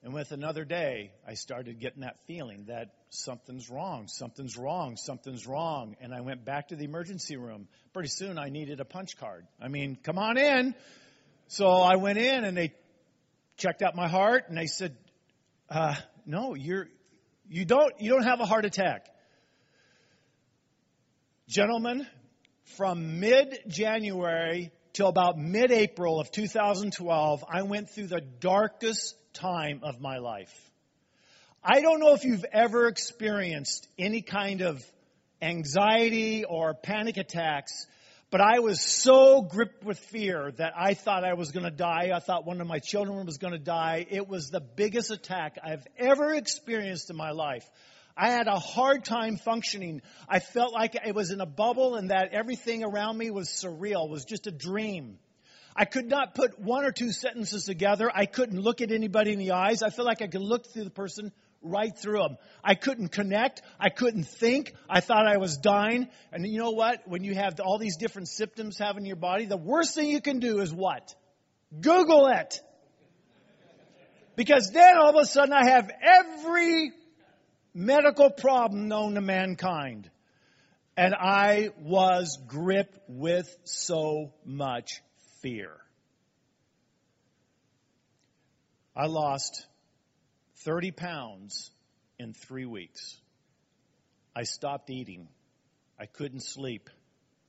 and 0.03 0.15
with 0.15 0.33
another 0.33 0.65
day, 0.65 1.13
I 1.29 1.35
started 1.35 1.79
getting 1.79 2.01
that 2.01 2.17
feeling 2.27 2.65
that 2.69 2.95
something's 3.11 3.69
wrong, 3.69 4.09
something's 4.09 4.57
wrong, 4.57 4.97
something's 4.97 5.47
wrong. 5.47 5.95
And 6.01 6.15
I 6.15 6.23
went 6.23 6.43
back 6.43 6.69
to 6.69 6.77
the 6.77 6.85
emergency 6.85 7.37
room. 7.37 7.69
Pretty 7.93 8.09
soon 8.09 8.39
I 8.39 8.49
needed 8.49 8.81
a 8.81 8.87
punch 8.87 9.19
card. 9.19 9.47
I 9.61 9.69
mean, 9.69 9.99
come 10.03 10.19
on 10.19 10.39
in. 10.39 10.75
So 11.49 11.67
I 11.69 11.97
went 11.97 12.17
in 12.17 12.45
and 12.45 12.57
they 12.57 12.73
checked 13.59 13.83
out 13.83 13.95
my 13.95 14.09
heart 14.09 14.45
and 14.49 14.57
they 14.57 14.69
said, 14.69 14.97
uh, 15.69 15.97
no, 16.25 16.55
you're, 16.55 16.89
you 17.51 17.65
don't, 17.65 17.93
you 17.99 18.11
don't 18.11 18.23
have 18.23 18.39
a 18.39 18.47
heart 18.47 18.65
attack. 18.65 19.07
Gentlemen, 21.49 22.07
from 22.77 23.19
mid-January 23.19 24.71
till 24.93 25.09
about 25.09 25.37
mid-April 25.37 26.21
of 26.21 26.31
2012, 26.31 27.45
I 27.53 27.63
went 27.63 27.91
through 27.91 28.07
the 28.07 28.21
darkest 28.21 29.17
time 29.35 29.81
of 29.83 30.01
my 30.01 30.19
life. 30.19 30.55
I 31.63 31.81
don't 31.81 31.99
know 31.99 32.15
if 32.15 32.25
you've 32.25 32.45
ever 32.53 32.87
experienced 32.87 33.89
any 33.99 34.23
kind 34.23 34.61
of 34.61 34.81
anxiety 35.43 36.45
or 36.45 36.75
panic 36.75 37.17
attacks, 37.17 37.87
but 38.31 38.41
I 38.41 38.61
was 38.61 38.81
so 38.81 39.43
gripped 39.43 39.85
with 39.85 39.99
fear 39.99 40.53
that 40.53 40.73
I 40.77 40.95
thought 40.95 41.25
I 41.25 41.35
was 41.35 41.51
going 41.51 41.65
to 41.65 41.71
die. 41.71 42.13
I 42.15 42.21
thought 42.21 42.47
one 42.47 42.61
of 42.61 42.67
my 42.67 42.79
children 42.79 43.27
was 43.27 43.39
going 43.39 43.53
to 43.53 43.59
die. 43.59 44.07
It 44.09 44.29
was 44.29 44.51
the 44.51 44.61
biggest 44.61 45.11
attack 45.11 45.59
I've 45.63 45.85
ever 45.99 46.33
experienced 46.35 47.11
in 47.11 47.17
my 47.17 47.33
life. 47.33 47.69
I 48.17 48.31
had 48.31 48.47
a 48.47 48.59
hard 48.59 49.05
time 49.05 49.37
functioning. 49.37 50.03
I 50.29 50.39
felt 50.39 50.73
like 50.73 50.97
I 51.05 51.11
was 51.11 51.33
in 51.33 51.41
a 51.41 51.47
bubble 51.47 51.97
and 51.97 52.11
that 52.11 52.33
everything 52.33 52.85
around 52.85 53.19
me 53.19 53.31
was 53.31 53.49
surreal, 53.49 54.09
was 54.09 54.25
just 54.25 54.47
a 54.47 54.53
dream. 54.53 55.19
I 55.75 55.85
could 55.85 56.07
not 56.07 56.35
put 56.35 56.59
one 56.59 56.85
or 56.85 56.93
two 56.93 57.11
sentences 57.11 57.65
together. 57.65 58.11
I 58.13 58.27
couldn't 58.27 58.61
look 58.61 58.81
at 58.81 58.93
anybody 58.93 59.33
in 59.33 59.39
the 59.39 59.53
eyes. 59.53 59.83
I 59.83 59.91
felt 59.91 60.07
like 60.07 60.23
I 60.23 60.27
could 60.27 60.43
look 60.43 60.67
through 60.67 60.85
the 60.85 60.91
person 60.91 61.33
right 61.63 61.97
through 61.97 62.23
them. 62.23 62.37
I 62.65 62.75
couldn't 62.75 63.09
connect. 63.09 63.63
I 63.79 63.91
couldn't 63.91 64.25
think. 64.25 64.73
I 64.89 65.01
thought 65.01 65.27
I 65.27 65.37
was 65.37 65.59
dying. 65.59 66.09
And 66.33 66.47
you 66.47 66.59
know 66.59 66.71
what? 66.71 67.07
When 67.07 67.25
you 67.25 67.35
have 67.35 67.61
all 67.61 67.79
these 67.79 67.97
different 67.97 68.29
symptoms 68.29 68.79
having 68.79 69.05
your 69.05 69.17
body, 69.17 69.47
the 69.47 69.57
worst 69.57 69.95
thing 69.95 70.09
you 70.09 70.21
can 70.21 70.39
do 70.39 70.61
is 70.61 70.73
what? 70.73 71.15
Google 71.81 72.29
it. 72.29 72.61
Because 74.37 74.71
then 74.73 74.97
all 74.97 75.11
of 75.11 75.23
a 75.23 75.27
sudden 75.27 75.53
I 75.53 75.69
have 75.71 75.91
every 76.03 76.93
medical 77.75 78.31
problem 78.31 78.89
known 78.89 79.15
to 79.15 79.21
mankind. 79.21 80.11
And 80.97 81.15
I 81.15 81.71
was 81.81 82.39
gripped 82.47 82.99
with 83.09 83.55
so 83.65 84.33
much 84.45 85.03
fear. 85.41 85.73
I 88.97 89.07
lost 89.07 89.67
30 90.65 90.91
pounds 90.91 91.71
in 92.19 92.35
three 92.35 92.67
weeks. 92.67 93.17
I 94.35 94.45
stopped 94.45 94.91
eating. 94.91 95.29
I 95.99 96.07
couldn't 96.07 96.43
sleep. 96.43 96.91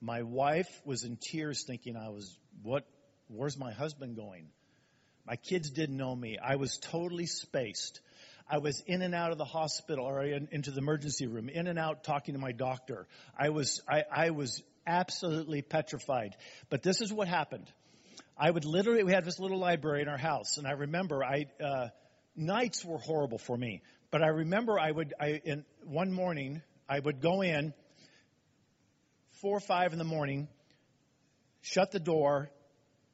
My 0.02 0.24
wife 0.24 0.70
was 0.86 1.04
in 1.04 1.18
tears 1.18 1.64
thinking 1.64 1.96
I 1.96 2.10
was, 2.10 2.38
what, 2.64 2.86
where's 3.28 3.58
my 3.58 3.72
husband 3.72 4.16
going? 4.16 4.48
My 5.28 5.36
kids 5.36 5.70
didn't 5.70 5.98
know 5.98 6.16
me. 6.16 6.38
I 6.44 6.56
was 6.56 6.78
totally 6.78 7.28
spaced. 7.28 8.02
I 8.50 8.58
was 8.58 8.82
in 8.88 9.02
and 9.02 9.14
out 9.14 9.32
of 9.32 9.38
the 9.38 9.46
hospital 9.46 10.06
or 10.06 10.24
in, 10.24 10.48
into 10.52 10.72
the 10.72 10.80
emergency 10.80 11.28
room, 11.28 11.50
in 11.50 11.68
and 11.68 11.78
out 11.78 12.04
talking 12.04 12.34
to 12.34 12.40
my 12.40 12.52
doctor. 12.52 13.08
I 13.38 13.50
was, 13.50 13.82
I, 13.88 14.04
I 14.12 14.30
was 14.32 14.64
absolutely 14.88 15.62
petrified. 15.62 16.36
But 16.70 16.82
this 16.82 17.02
is 17.02 17.14
what 17.14 17.28
happened. 17.28 17.72
I 18.38 18.50
would 18.50 18.66
literally, 18.66 19.04
we 19.04 19.12
had 19.12 19.24
this 19.24 19.40
little 19.40 19.60
library 19.60 20.02
in 20.02 20.08
our 20.08 20.18
house, 20.18 20.58
and 20.58 20.66
I 20.66 20.72
remember 20.72 21.24
I, 21.24 21.46
uh, 21.64 21.88
nights 22.36 22.84
were 22.86 22.98
horrible 22.98 23.38
for 23.38 23.58
me. 23.58 23.82
But 24.12 24.22
I 24.22 24.28
remember 24.28 24.80
I 24.80 24.92
would, 24.92 25.14
I, 25.20 25.42
in 25.44 25.66
one 25.86 26.12
morning, 26.12 26.62
I 26.88 27.00
would 27.00 27.22
go 27.22 27.42
in, 27.42 27.74
four 29.42 29.58
or 29.58 29.62
five 29.62 29.94
in 29.94 30.00
the 30.00 30.06
morning, 30.06 30.48
shut 31.62 31.92
the 31.92 32.00
door, 32.00 32.50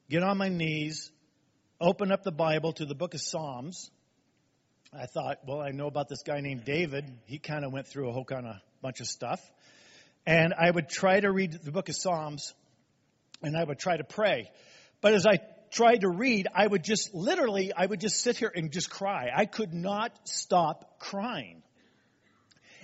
get 0.09 0.23
on 0.23 0.37
my 0.37 0.49
knees, 0.49 1.11
open 1.79 2.11
up 2.11 2.23
the 2.23 2.31
Bible 2.31 2.73
to 2.73 2.85
the 2.85 2.95
book 2.95 3.13
of 3.13 3.21
Psalms. 3.21 3.91
I 4.93 5.05
thought, 5.05 5.39
well, 5.45 5.61
I 5.61 5.71
know 5.71 5.87
about 5.87 6.07
this 6.09 6.23
guy 6.23 6.39
named 6.39 6.65
David. 6.65 7.05
He 7.25 7.39
kind 7.39 7.63
of 7.65 7.71
went 7.71 7.87
through 7.87 8.09
a 8.09 8.13
whole 8.13 8.25
kind 8.25 8.47
of 8.47 8.55
bunch 8.81 8.99
of 9.01 9.07
stuff. 9.07 9.41
And 10.25 10.53
I 10.53 10.69
would 10.69 10.89
try 10.89 11.19
to 11.19 11.31
read 11.31 11.53
the 11.63 11.71
book 11.71 11.89
of 11.89 11.95
Psalms 11.95 12.53
and 13.41 13.55
I 13.55 13.63
would 13.63 13.79
try 13.79 13.97
to 13.97 14.03
pray. 14.03 14.49
But 15.01 15.13
as 15.13 15.25
I 15.25 15.39
tried 15.71 16.01
to 16.01 16.09
read, 16.09 16.47
I 16.53 16.65
would 16.65 16.83
just 16.83 17.13
literally, 17.13 17.71
I 17.75 17.85
would 17.85 17.99
just 17.99 18.21
sit 18.21 18.37
here 18.37 18.51
and 18.53 18.71
just 18.71 18.89
cry. 18.89 19.29
I 19.35 19.45
could 19.45 19.73
not 19.73 20.11
stop 20.27 20.99
crying. 20.99 21.63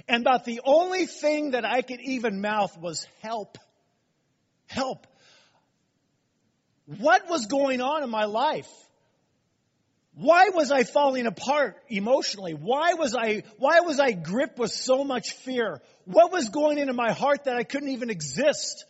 And 0.07 0.21
about 0.21 0.45
the 0.45 0.61
only 0.65 1.05
thing 1.05 1.51
that 1.51 1.65
I 1.65 1.81
could 1.81 2.01
even 2.01 2.41
mouth 2.41 2.77
was 2.77 3.07
help. 3.21 3.57
Help. 4.67 5.07
What 6.85 7.29
was 7.29 7.45
going 7.45 7.81
on 7.81 8.03
in 8.03 8.09
my 8.09 8.25
life? 8.25 8.69
Why 10.15 10.49
was 10.49 10.71
I 10.71 10.83
falling 10.83 11.25
apart 11.25 11.77
emotionally? 11.87 12.53
Why 12.53 12.93
was 12.93 13.15
I, 13.15 13.43
why 13.57 13.79
was 13.79 13.99
I 13.99 14.11
gripped 14.11 14.59
with 14.59 14.71
so 14.71 15.03
much 15.03 15.31
fear? 15.31 15.81
What 16.05 16.31
was 16.31 16.49
going 16.49 16.77
into 16.77 16.93
my 16.93 17.11
heart 17.11 17.45
that 17.45 17.55
I 17.55 17.63
couldn't 17.63 17.89
even 17.89 18.09
exist? 18.09 18.85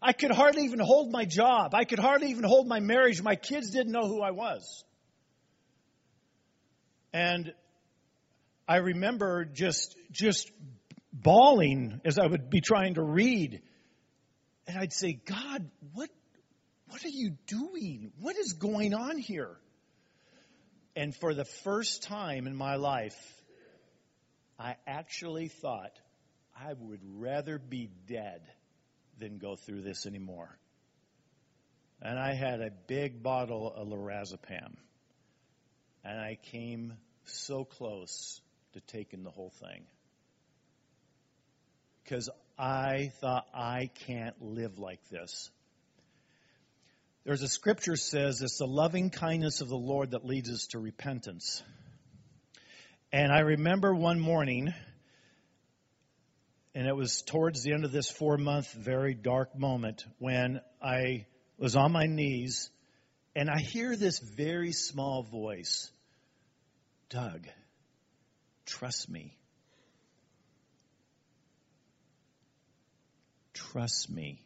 I 0.00 0.12
could 0.12 0.30
hardly 0.30 0.64
even 0.64 0.78
hold 0.78 1.10
my 1.10 1.24
job. 1.24 1.74
I 1.74 1.84
could 1.84 1.98
hardly 1.98 2.30
even 2.30 2.44
hold 2.44 2.68
my 2.68 2.80
marriage. 2.80 3.20
My 3.20 3.34
kids 3.34 3.70
didn't 3.70 3.92
know 3.92 4.06
who 4.06 4.22
I 4.22 4.30
was. 4.30 4.84
And 7.12 7.52
I 8.68 8.76
remember 8.76 9.44
just, 9.44 9.96
just 10.12 10.50
bawling 11.12 12.00
as 12.04 12.18
I 12.18 12.26
would 12.26 12.48
be 12.48 12.60
trying 12.60 12.94
to 12.94 13.02
read. 13.02 13.60
And 14.66 14.78
I'd 14.78 14.92
say, 14.92 15.14
God, 15.24 15.68
what, 15.94 16.10
what 16.88 17.04
are 17.04 17.10
you 17.10 17.32
doing? 17.46 18.12
What 18.20 18.36
is 18.36 18.52
going 18.52 18.94
on 18.94 19.18
here? 19.18 19.56
And 20.94 21.14
for 21.14 21.34
the 21.34 21.44
first 21.44 22.02
time 22.04 22.46
in 22.46 22.54
my 22.54 22.76
life, 22.76 23.16
I 24.58 24.76
actually 24.86 25.48
thought 25.48 25.92
I 26.56 26.72
would 26.72 27.00
rather 27.16 27.58
be 27.58 27.88
dead 28.06 28.42
than 29.18 29.38
go 29.38 29.56
through 29.56 29.82
this 29.82 30.06
anymore. 30.06 30.56
And 32.00 32.18
I 32.18 32.34
had 32.34 32.60
a 32.60 32.70
big 32.86 33.22
bottle 33.22 33.72
of 33.74 33.88
lorazepam. 33.88 34.74
And 36.04 36.18
I 36.18 36.38
came 36.50 36.94
so 37.24 37.64
close 37.64 38.40
to 38.72 38.80
taking 38.80 39.24
the 39.24 39.30
whole 39.30 39.52
thing. 39.60 39.84
Because 42.04 42.30
I 42.58 43.12
thought, 43.20 43.46
I 43.52 43.90
can't 44.06 44.40
live 44.40 44.78
like 44.78 45.00
this. 45.10 45.50
There's 47.24 47.42
a 47.42 47.48
scripture 47.48 47.96
says 47.96 48.40
it's 48.40 48.58
the 48.58 48.66
loving 48.66 49.10
kindness 49.10 49.60
of 49.60 49.68
the 49.68 49.76
Lord 49.76 50.12
that 50.12 50.24
leads 50.24 50.50
us 50.50 50.68
to 50.68 50.78
repentance. 50.78 51.62
And 53.12 53.30
I 53.32 53.40
remember 53.40 53.94
one 53.94 54.18
morning, 54.18 54.72
and 56.74 56.86
it 56.86 56.94
was 56.94 57.22
towards 57.22 57.62
the 57.62 57.72
end 57.72 57.84
of 57.84 57.92
this 57.92 58.10
four 58.10 58.36
month, 58.36 58.72
very 58.72 59.14
dark 59.14 59.58
moment 59.58 60.04
when 60.18 60.60
I 60.82 61.26
was 61.56 61.76
on 61.76 61.92
my 61.92 62.06
knees 62.06 62.70
and 63.34 63.48
I 63.48 63.60
hear 63.60 63.96
this 63.96 64.18
very 64.18 64.72
small 64.72 65.22
voice 65.22 65.90
Doug, 67.10 67.46
trust 68.66 69.08
me. 69.08 69.38
Trust 73.54 74.10
me. 74.10 74.42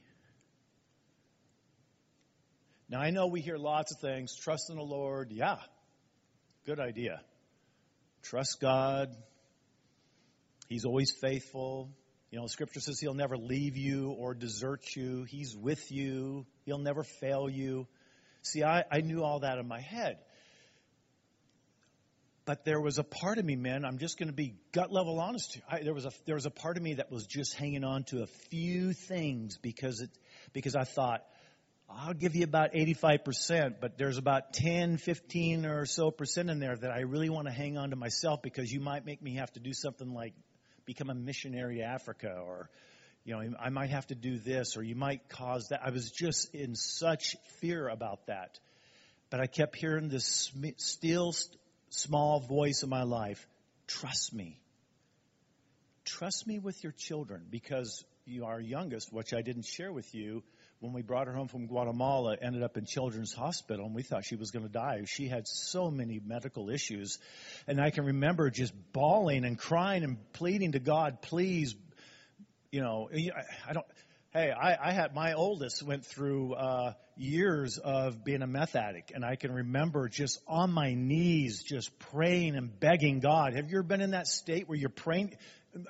Now, 2.88 3.00
I 3.00 3.10
know 3.10 3.26
we 3.26 3.40
hear 3.40 3.56
lots 3.56 3.92
of 3.92 4.00
things. 4.00 4.36
Trust 4.36 4.70
in 4.70 4.76
the 4.76 4.82
Lord. 4.82 5.32
Yeah, 5.32 5.56
good 6.66 6.78
idea. 6.78 7.20
Trust 8.22 8.60
God. 8.60 9.08
He's 10.68 10.84
always 10.84 11.12
faithful. 11.20 11.90
You 12.32 12.40
know, 12.40 12.46
Scripture 12.46 12.80
says 12.80 12.98
He'll 12.98 13.12
never 13.12 13.36
leave 13.36 13.76
you 13.76 14.10
or 14.18 14.32
desert 14.32 14.96
you. 14.96 15.24
He's 15.24 15.54
with 15.54 15.92
you. 15.92 16.46
He'll 16.64 16.78
never 16.78 17.04
fail 17.04 17.48
you. 17.48 17.86
See, 18.40 18.64
I, 18.64 18.84
I 18.90 19.02
knew 19.02 19.22
all 19.22 19.40
that 19.40 19.58
in 19.58 19.68
my 19.68 19.80
head. 19.80 20.16
But 22.46 22.64
there 22.64 22.80
was 22.80 22.98
a 22.98 23.04
part 23.04 23.36
of 23.36 23.44
me, 23.44 23.54
man, 23.54 23.84
I'm 23.84 23.98
just 23.98 24.18
going 24.18 24.28
to 24.28 24.34
be 24.34 24.54
gut 24.72 24.90
level 24.90 25.20
honest. 25.20 25.60
I, 25.70 25.82
there, 25.82 25.92
was 25.92 26.06
a, 26.06 26.10
there 26.24 26.34
was 26.34 26.46
a 26.46 26.50
part 26.50 26.78
of 26.78 26.82
me 26.82 26.94
that 26.94 27.12
was 27.12 27.26
just 27.26 27.54
hanging 27.54 27.84
on 27.84 28.04
to 28.04 28.22
a 28.22 28.26
few 28.50 28.94
things 28.94 29.58
because, 29.58 30.00
it, 30.00 30.10
because 30.54 30.74
I 30.74 30.84
thought, 30.84 31.22
I'll 31.88 32.14
give 32.14 32.34
you 32.34 32.44
about 32.44 32.72
85%, 32.72 33.74
but 33.78 33.98
there's 33.98 34.16
about 34.16 34.54
10, 34.54 34.96
15 34.96 35.66
or 35.66 35.84
so 35.84 36.10
percent 36.10 36.48
in 36.48 36.58
there 36.58 36.74
that 36.74 36.90
I 36.90 37.00
really 37.00 37.28
want 37.28 37.46
to 37.46 37.52
hang 37.52 37.76
on 37.76 37.90
to 37.90 37.96
myself 37.96 38.40
because 38.42 38.72
you 38.72 38.80
might 38.80 39.04
make 39.04 39.22
me 39.22 39.36
have 39.36 39.52
to 39.52 39.60
do 39.60 39.72
something 39.74 40.12
like 40.14 40.32
become 40.84 41.10
a 41.10 41.14
missionary 41.14 41.76
to 41.76 41.82
Africa 41.82 42.42
or, 42.44 42.70
you 43.24 43.34
know, 43.34 43.56
I 43.60 43.70
might 43.70 43.90
have 43.90 44.06
to 44.08 44.14
do 44.14 44.38
this 44.38 44.76
or 44.76 44.82
you 44.82 44.94
might 44.94 45.28
cause 45.28 45.68
that. 45.70 45.80
I 45.84 45.90
was 45.90 46.10
just 46.10 46.54
in 46.54 46.74
such 46.74 47.36
fear 47.60 47.88
about 47.88 48.26
that. 48.26 48.58
But 49.30 49.40
I 49.40 49.46
kept 49.46 49.76
hearing 49.76 50.08
this 50.08 50.52
still 50.76 51.32
small 51.88 52.40
voice 52.40 52.82
in 52.82 52.88
my 52.88 53.04
life. 53.04 53.46
Trust 53.86 54.34
me. 54.34 54.58
Trust 56.04 56.46
me 56.46 56.58
with 56.58 56.82
your 56.82 56.92
children 56.92 57.46
because 57.50 58.04
you 58.24 58.44
are 58.44 58.60
youngest, 58.60 59.12
which 59.12 59.32
I 59.32 59.42
didn't 59.42 59.64
share 59.64 59.92
with 59.92 60.14
you, 60.14 60.42
when 60.82 60.92
we 60.92 61.02
brought 61.02 61.28
her 61.28 61.32
home 61.32 61.46
from 61.46 61.68
Guatemala, 61.68 62.36
ended 62.42 62.64
up 62.64 62.76
in 62.76 62.86
Children's 62.86 63.32
Hospital, 63.32 63.86
and 63.86 63.94
we 63.94 64.02
thought 64.02 64.24
she 64.24 64.34
was 64.34 64.50
going 64.50 64.66
to 64.66 64.72
die. 64.72 65.00
She 65.06 65.28
had 65.28 65.46
so 65.46 65.92
many 65.92 66.20
medical 66.22 66.70
issues. 66.70 67.20
And 67.68 67.80
I 67.80 67.90
can 67.90 68.04
remember 68.04 68.50
just 68.50 68.72
bawling 68.92 69.44
and 69.44 69.56
crying 69.56 70.02
and 70.02 70.18
pleading 70.32 70.72
to 70.72 70.80
God, 70.80 71.22
please, 71.22 71.76
you 72.72 72.80
know, 72.80 73.08
I 73.68 73.72
don't. 73.72 73.86
Hey, 74.32 74.50
I, 74.50 74.88
I 74.88 74.92
had 74.92 75.14
my 75.14 75.34
oldest 75.34 75.82
went 75.82 76.06
through 76.06 76.54
uh, 76.54 76.94
years 77.16 77.78
of 77.78 78.24
being 78.24 78.42
a 78.42 78.46
meth 78.46 78.74
addict, 78.74 79.12
and 79.14 79.24
I 79.24 79.36
can 79.36 79.52
remember 79.52 80.08
just 80.08 80.40
on 80.48 80.72
my 80.72 80.94
knees, 80.94 81.62
just 81.62 81.96
praying 81.98 82.56
and 82.56 82.80
begging 82.80 83.20
God. 83.20 83.54
Have 83.54 83.70
you 83.70 83.76
ever 83.76 83.86
been 83.86 84.00
in 84.00 84.12
that 84.12 84.26
state 84.26 84.68
where 84.68 84.78
you're 84.78 84.88
praying? 84.88 85.36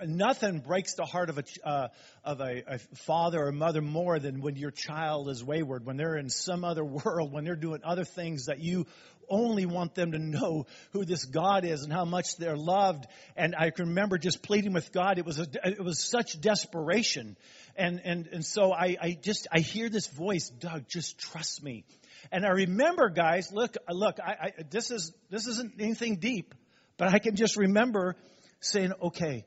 Nothing 0.04 0.60
breaks 0.60 0.94
the 0.94 1.04
heart 1.04 1.28
of 1.30 1.38
a 1.38 1.44
uh, 1.64 1.88
of 2.24 2.40
a, 2.40 2.62
a, 2.66 2.78
father 3.04 3.46
or 3.46 3.52
mother 3.52 3.80
more 3.80 4.18
than 4.18 4.40
when 4.40 4.56
your 4.56 4.70
child 4.70 5.28
is 5.28 5.42
wayward, 5.42 5.84
when 5.84 5.96
they're 5.96 6.16
in 6.16 6.28
some 6.28 6.64
other 6.64 6.84
world, 7.04 7.32
when 7.32 7.44
they're 7.44 7.56
doing 7.56 7.80
other 7.84 8.04
things 8.04 8.46
that 8.46 8.60
you 8.60 8.86
only 9.28 9.66
want 9.66 9.94
them 9.94 10.12
to 10.12 10.18
know 10.18 10.66
who 10.92 11.04
this 11.04 11.24
God 11.24 11.64
is 11.64 11.82
and 11.82 11.92
how 11.92 12.04
much 12.04 12.36
they're 12.36 12.56
loved. 12.56 13.06
And 13.36 13.54
I 13.56 13.70
can 13.70 13.88
remember 13.88 14.18
just 14.18 14.42
pleading 14.42 14.72
with 14.72 14.92
God. 14.92 15.18
It 15.18 15.24
was 15.24 15.38
a, 15.38 15.46
it 15.64 15.82
was 15.82 16.04
such 16.04 16.40
desperation, 16.40 17.36
and 17.76 18.00
and 18.04 18.26
and 18.28 18.44
so 18.44 18.72
I, 18.72 18.96
I 19.00 19.18
just 19.20 19.48
I 19.50 19.60
hear 19.60 19.88
this 19.88 20.06
voice, 20.06 20.48
Doug, 20.48 20.88
just 20.88 21.18
trust 21.18 21.62
me. 21.62 21.84
And 22.30 22.46
I 22.46 22.50
remember, 22.50 23.08
guys, 23.08 23.52
look, 23.52 23.76
look, 23.90 24.18
I, 24.20 24.32
I, 24.40 24.52
this 24.70 24.90
is 24.90 25.12
this 25.30 25.46
isn't 25.46 25.80
anything 25.80 26.16
deep, 26.16 26.54
but 26.96 27.08
I 27.12 27.18
can 27.18 27.34
just 27.34 27.56
remember 27.56 28.16
saying, 28.60 28.92
okay, 29.02 29.44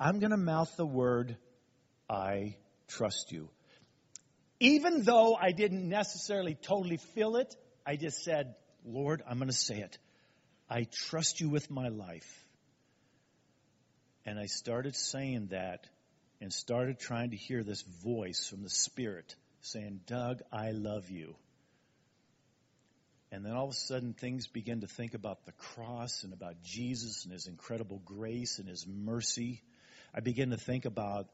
I'm 0.00 0.20
going 0.20 0.30
to 0.30 0.36
mouth 0.36 0.74
the 0.76 0.86
word, 0.86 1.36
I 2.08 2.56
trust 2.86 3.32
you. 3.32 3.48
Even 4.60 5.02
though 5.02 5.34
I 5.34 5.52
didn't 5.52 5.88
necessarily 5.88 6.54
totally 6.54 6.98
feel 7.14 7.36
it, 7.36 7.54
I 7.86 7.96
just 7.96 8.22
said, 8.22 8.54
Lord, 8.84 9.22
I'm 9.28 9.38
going 9.38 9.48
to 9.48 9.56
say 9.56 9.78
it. 9.78 9.98
I 10.70 10.86
trust 10.90 11.40
you 11.40 11.48
with 11.48 11.70
my 11.70 11.88
life. 11.88 12.46
And 14.24 14.38
I 14.38 14.46
started 14.46 14.94
saying 14.94 15.48
that 15.52 15.86
and 16.40 16.52
started 16.52 16.98
trying 16.98 17.30
to 17.30 17.36
hear 17.36 17.64
this 17.64 17.82
voice 18.04 18.46
from 18.48 18.62
the 18.62 18.70
Spirit 18.70 19.34
saying, 19.62 20.00
Doug, 20.06 20.42
I 20.52 20.70
love 20.72 21.10
you. 21.10 21.34
And 23.30 23.44
then 23.44 23.52
all 23.52 23.64
of 23.64 23.70
a 23.70 23.74
sudden, 23.74 24.14
things 24.14 24.46
begin 24.46 24.80
to 24.80 24.86
think 24.86 25.14
about 25.14 25.44
the 25.44 25.52
cross 25.52 26.24
and 26.24 26.32
about 26.32 26.62
Jesus 26.62 27.24
and 27.24 27.32
his 27.32 27.46
incredible 27.46 28.00
grace 28.04 28.58
and 28.58 28.68
his 28.68 28.86
mercy. 28.86 29.62
I 30.18 30.20
begin 30.20 30.50
to 30.50 30.56
think 30.56 30.84
about 30.84 31.28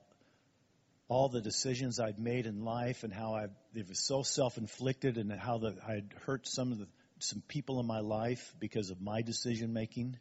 all 1.09 1.31
the 1.31 1.41
decisions 1.41 1.99
I'd 1.99 2.19
made 2.19 2.45
in 2.45 2.67
life 2.67 3.03
and 3.03 3.15
how 3.15 3.35
I 3.35 3.47
it 3.75 3.89
was 3.89 4.07
so 4.07 4.23
self-inflicted 4.23 5.17
and 5.17 5.33
how 5.33 5.57
the, 5.57 5.75
I'd 5.89 6.15
hurt 6.27 6.47
some 6.47 6.71
of 6.71 6.79
the 6.79 6.87
some 7.19 7.43
people 7.49 7.81
in 7.81 7.87
my 7.87 8.01
life 8.01 8.55
because 8.61 8.91
of 8.91 9.01
my 9.01 9.23
decision 9.23 9.73
making. 9.73 10.19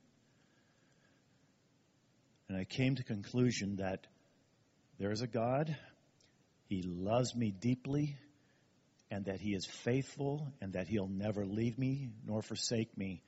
And 2.47 2.57
I 2.57 2.63
came 2.63 2.95
to 2.95 3.03
conclusion 3.03 3.77
that 3.77 4.07
there 4.97 5.11
is 5.11 5.21
a 5.21 5.27
God, 5.27 5.75
he 6.69 6.83
loves 6.83 7.35
me 7.35 7.51
deeply, 7.51 8.15
and 9.11 9.25
that 9.25 9.41
he 9.41 9.53
is 9.53 9.65
faithful 9.65 10.53
and 10.61 10.71
that 10.71 10.87
he'll 10.87 11.09
never 11.09 11.45
leave 11.45 11.77
me 11.77 12.11
nor 12.25 12.41
forsake 12.41 12.97
me. 12.97 13.23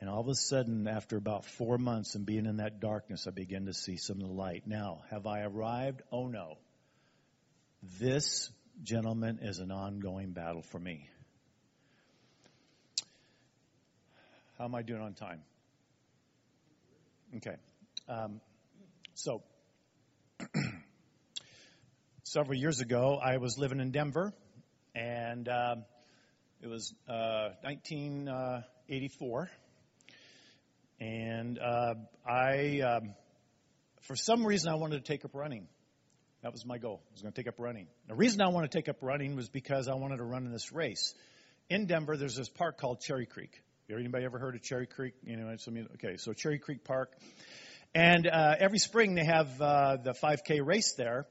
And 0.00 0.08
all 0.08 0.20
of 0.20 0.28
a 0.28 0.34
sudden, 0.34 0.88
after 0.88 1.18
about 1.18 1.44
four 1.44 1.76
months 1.76 2.14
and 2.14 2.24
being 2.24 2.46
in 2.46 2.56
that 2.56 2.80
darkness, 2.80 3.26
I 3.26 3.32
began 3.32 3.66
to 3.66 3.74
see 3.74 3.98
some 3.98 4.22
of 4.22 4.28
the 4.28 4.32
light. 4.32 4.62
Now, 4.66 5.02
have 5.10 5.26
I 5.26 5.42
arrived? 5.42 6.00
Oh 6.10 6.26
no. 6.26 6.56
This, 7.98 8.50
gentleman, 8.82 9.40
is 9.42 9.58
an 9.58 9.70
ongoing 9.70 10.32
battle 10.32 10.62
for 10.62 10.78
me. 10.78 11.06
How 14.58 14.64
am 14.64 14.74
I 14.74 14.80
doing 14.82 15.02
on 15.02 15.12
time? 15.12 15.42
Okay. 17.36 17.56
Um, 18.08 18.40
so, 19.14 19.42
several 22.22 22.58
years 22.58 22.80
ago, 22.80 23.18
I 23.22 23.36
was 23.36 23.58
living 23.58 23.80
in 23.80 23.90
Denver, 23.90 24.32
and 24.94 25.46
uh, 25.46 25.76
it 26.62 26.68
was 26.68 26.94
uh, 27.06 27.50
1984 27.62 29.50
and 31.00 31.58
uh, 31.58 31.94
I, 32.28 32.80
um, 32.80 33.14
for 34.02 34.16
some 34.16 34.46
reason, 34.46 34.70
I 34.70 34.76
wanted 34.76 35.04
to 35.04 35.12
take 35.12 35.24
up 35.24 35.34
running. 35.34 35.66
That 36.42 36.52
was 36.52 36.64
my 36.66 36.78
goal. 36.78 37.02
I 37.08 37.12
was 37.12 37.22
going 37.22 37.32
to 37.32 37.40
take 37.40 37.48
up 37.48 37.58
running. 37.58 37.86
The 38.06 38.14
reason 38.14 38.40
I 38.42 38.48
wanted 38.48 38.70
to 38.70 38.78
take 38.78 38.88
up 38.88 38.98
running 39.00 39.34
was 39.34 39.48
because 39.48 39.88
I 39.88 39.94
wanted 39.94 40.18
to 40.18 40.24
run 40.24 40.44
in 40.44 40.52
this 40.52 40.72
race. 40.72 41.14
In 41.68 41.86
Denver, 41.86 42.16
there's 42.16 42.36
this 42.36 42.48
park 42.48 42.78
called 42.78 43.00
Cherry 43.00 43.26
Creek. 43.26 43.62
Anybody 43.90 44.24
ever 44.24 44.38
heard 44.38 44.54
of 44.54 44.62
Cherry 44.62 44.86
Creek? 44.86 45.14
You 45.24 45.36
know, 45.36 45.48
okay, 45.94 46.16
so 46.16 46.32
Cherry 46.32 46.58
Creek 46.58 46.84
Park. 46.84 47.12
And 47.94 48.26
uh, 48.26 48.54
every 48.58 48.78
spring 48.78 49.14
they 49.14 49.24
have 49.24 49.60
uh, 49.60 49.96
the 49.96 50.12
5K 50.12 50.64
race 50.64 50.94
there, 50.96 51.26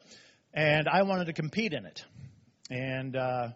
and 0.53 0.89
I 0.89 1.03
wanted 1.03 1.25
to 1.25 1.33
compete 1.33 1.73
in 1.73 1.85
it. 1.85 2.03
And 2.69 3.15
uh, 3.15 3.49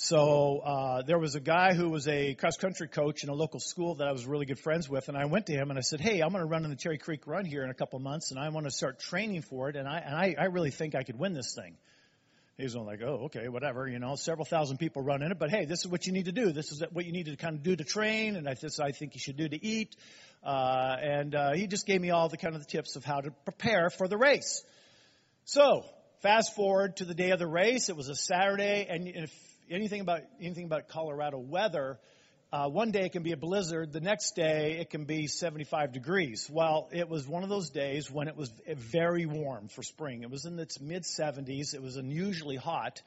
so 0.00 0.60
uh, 0.60 1.02
there 1.02 1.18
was 1.18 1.34
a 1.34 1.40
guy 1.40 1.74
who 1.74 1.88
was 1.88 2.06
a 2.06 2.34
cross 2.34 2.56
country 2.56 2.86
coach 2.86 3.24
in 3.24 3.30
a 3.30 3.34
local 3.34 3.58
school 3.58 3.96
that 3.96 4.06
I 4.06 4.12
was 4.12 4.26
really 4.26 4.46
good 4.46 4.60
friends 4.60 4.88
with, 4.88 5.08
and 5.08 5.18
I 5.18 5.24
went 5.24 5.46
to 5.46 5.52
him 5.52 5.70
and 5.70 5.76
I 5.76 5.82
said, 5.82 6.00
"Hey, 6.00 6.20
I'm 6.20 6.30
going 6.30 6.40
to 6.40 6.48
run 6.48 6.62
in 6.62 6.70
the 6.70 6.76
Cherry 6.76 6.98
Creek 6.98 7.26
Run 7.26 7.44
here 7.44 7.64
in 7.64 7.70
a 7.70 7.74
couple 7.74 7.98
months, 7.98 8.30
and 8.30 8.38
I 8.38 8.48
want 8.50 8.66
to 8.66 8.70
start 8.70 9.00
training 9.00 9.42
for 9.42 9.68
it, 9.68 9.74
and 9.74 9.88
I 9.88 9.98
and 9.98 10.14
I, 10.14 10.36
I 10.38 10.44
really 10.44 10.70
think 10.70 10.94
I 10.94 11.02
could 11.02 11.18
win 11.18 11.34
this 11.34 11.52
thing." 11.52 11.76
He 12.58 12.62
was 12.62 12.76
like, 12.76 13.00
"Oh, 13.02 13.24
okay, 13.24 13.48
whatever. 13.48 13.88
You 13.88 13.98
know, 13.98 14.14
several 14.14 14.44
thousand 14.44 14.76
people 14.76 15.02
run 15.02 15.20
in 15.20 15.32
it, 15.32 15.38
but 15.40 15.50
hey, 15.50 15.64
this 15.64 15.80
is 15.80 15.88
what 15.88 16.06
you 16.06 16.12
need 16.12 16.26
to 16.26 16.32
do. 16.32 16.52
This 16.52 16.70
is 16.70 16.80
what 16.92 17.04
you 17.04 17.10
need 17.10 17.26
to 17.26 17.34
kind 17.34 17.56
of 17.56 17.64
do 17.64 17.74
to 17.74 17.82
train, 17.82 18.36
and 18.36 18.46
this 18.46 18.78
I 18.78 18.92
think 18.92 19.16
you 19.16 19.20
should 19.20 19.36
do 19.36 19.48
to 19.48 19.66
eat." 19.66 19.96
Uh, 20.44 20.94
and 21.02 21.34
uh, 21.34 21.54
he 21.54 21.66
just 21.66 21.88
gave 21.88 22.00
me 22.00 22.10
all 22.10 22.28
the 22.28 22.36
kind 22.36 22.54
of 22.54 22.60
the 22.60 22.70
tips 22.70 22.94
of 22.94 23.04
how 23.04 23.20
to 23.20 23.32
prepare 23.44 23.90
for 23.90 24.06
the 24.06 24.16
race. 24.16 24.62
So 25.44 25.82
fast 26.22 26.54
forward 26.54 26.98
to 26.98 27.04
the 27.04 27.14
day 27.14 27.30
of 27.30 27.40
the 27.40 27.48
race. 27.48 27.88
It 27.88 27.96
was 27.96 28.08
a 28.08 28.14
Saturday, 28.14 28.86
and 28.88 29.08
if 29.08 29.47
anything 29.70 30.00
about 30.00 30.20
anything 30.40 30.64
about 30.64 30.88
Colorado 30.88 31.38
weather, 31.38 31.98
uh, 32.50 32.68
one 32.68 32.90
day 32.90 33.04
it 33.04 33.12
can 33.12 33.22
be 33.22 33.32
a 33.32 33.36
blizzard, 33.36 33.92
the 33.92 34.00
next 34.00 34.34
day 34.34 34.78
it 34.80 34.88
can 34.88 35.04
be 35.04 35.26
75 35.26 35.92
degrees. 35.92 36.48
Well, 36.50 36.88
it 36.92 37.08
was 37.08 37.28
one 37.28 37.42
of 37.42 37.50
those 37.50 37.68
days 37.68 38.10
when 38.10 38.26
it 38.26 38.36
was 38.36 38.50
very 38.74 39.26
warm 39.26 39.68
for 39.68 39.82
spring. 39.82 40.22
It 40.22 40.30
was 40.30 40.46
in 40.46 40.58
its 40.58 40.80
mid 40.80 41.02
70s. 41.02 41.74
It 41.74 41.82
was 41.82 41.96
unusually 41.96 42.56
hot, 42.56 43.02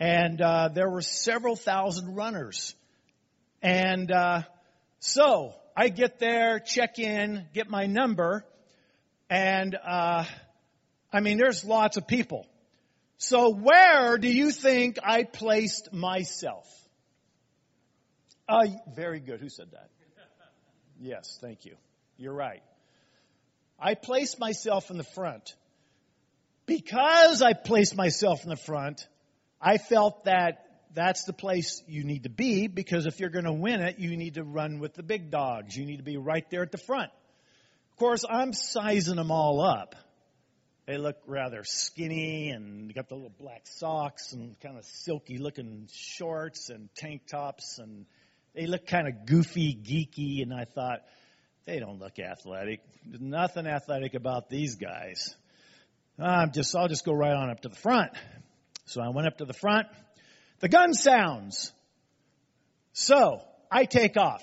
and 0.00 0.40
uh, 0.40 0.68
there 0.72 0.88
were 0.88 1.02
several 1.02 1.56
thousand 1.56 2.14
runners. 2.14 2.74
And 3.60 4.10
uh, 4.10 4.42
so 5.00 5.54
I 5.76 5.90
get 5.90 6.18
there, 6.18 6.58
check 6.58 6.98
in, 6.98 7.46
get 7.52 7.68
my 7.68 7.86
number, 7.86 8.46
and 9.28 9.76
uh, 9.86 10.24
I 11.12 11.20
mean, 11.20 11.36
there's 11.36 11.64
lots 11.64 11.96
of 11.96 12.06
people. 12.06 12.46
So 13.18 13.50
where 13.50 14.18
do 14.18 14.28
you 14.28 14.50
think 14.50 14.98
I 15.02 15.24
placed 15.24 15.92
myself? 15.92 16.66
Uh, 18.48 18.66
very 18.94 19.20
good. 19.20 19.40
Who 19.40 19.48
said 19.48 19.70
that? 19.72 19.88
Yes, 21.00 21.38
thank 21.40 21.64
you. 21.64 21.76
You're 22.18 22.34
right. 22.34 22.62
I 23.78 23.94
placed 23.94 24.38
myself 24.38 24.90
in 24.90 24.96
the 24.96 25.04
front. 25.04 25.54
Because 26.66 27.42
I 27.42 27.52
placed 27.52 27.94
myself 27.94 28.42
in 28.42 28.48
the 28.48 28.56
front, 28.56 29.06
I 29.60 29.76
felt 29.78 30.24
that 30.24 30.64
that's 30.94 31.24
the 31.24 31.32
place 31.32 31.82
you 31.86 32.04
need 32.04 32.22
to 32.22 32.30
be 32.30 32.68
because 32.68 33.06
if 33.06 33.20
you're 33.20 33.30
going 33.30 33.44
to 33.44 33.52
win 33.52 33.80
it, 33.80 33.98
you 33.98 34.16
need 34.16 34.34
to 34.34 34.44
run 34.44 34.78
with 34.78 34.94
the 34.94 35.02
big 35.02 35.30
dogs. 35.30 35.76
You 35.76 35.84
need 35.84 35.96
to 35.96 36.04
be 36.04 36.16
right 36.16 36.48
there 36.50 36.62
at 36.62 36.72
the 36.72 36.78
front. 36.78 37.10
Of 37.92 37.98
course, 37.98 38.24
I'm 38.28 38.52
sizing 38.52 39.16
them 39.16 39.30
all 39.30 39.60
up. 39.60 39.94
They 40.86 40.98
look 40.98 41.16
rather 41.26 41.62
skinny 41.64 42.50
and 42.50 42.94
got 42.94 43.08
the 43.08 43.14
little 43.14 43.32
black 43.38 43.62
socks 43.64 44.32
and 44.32 44.58
kind 44.60 44.76
of 44.76 44.84
silky 44.84 45.38
looking 45.38 45.88
shorts 45.92 46.68
and 46.68 46.88
tank 46.94 47.22
tops 47.26 47.78
and 47.78 48.06
they 48.54 48.66
look 48.66 48.86
kind 48.86 49.08
of 49.08 49.26
goofy, 49.26 49.74
geeky. 49.74 50.42
And 50.42 50.52
I 50.54 50.64
thought, 50.64 51.00
they 51.66 51.80
don't 51.80 51.98
look 51.98 52.18
athletic. 52.18 52.80
There's 53.06 53.20
nothing 53.20 53.66
athletic 53.66 54.14
about 54.14 54.48
these 54.48 54.76
guys. 54.76 55.34
I'm 56.18 56.52
just, 56.52 56.74
I'll 56.76 56.88
just 56.88 57.04
go 57.04 57.12
right 57.12 57.32
on 57.34 57.50
up 57.50 57.60
to 57.60 57.68
the 57.68 57.76
front. 57.76 58.12
So 58.86 59.00
I 59.00 59.08
went 59.08 59.26
up 59.26 59.38
to 59.38 59.44
the 59.44 59.54
front. 59.54 59.86
The 60.60 60.68
gun 60.68 60.92
sounds. 60.92 61.72
So 62.92 63.40
I 63.70 63.86
take 63.86 64.16
off. 64.16 64.42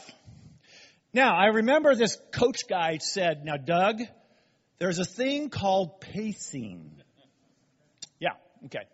Now 1.13 1.35
I 1.35 1.47
remember 1.47 1.95
this 1.95 2.17
coach 2.31 2.67
guy 2.67 2.97
said, 2.97 3.45
now 3.45 3.57
Doug, 3.57 4.01
there's 4.81 4.97
a 4.97 5.05
thing 5.05 5.51
called 5.51 6.01
pacing. 6.01 6.91
Yeah, 8.19 8.31
okay. 8.65 8.85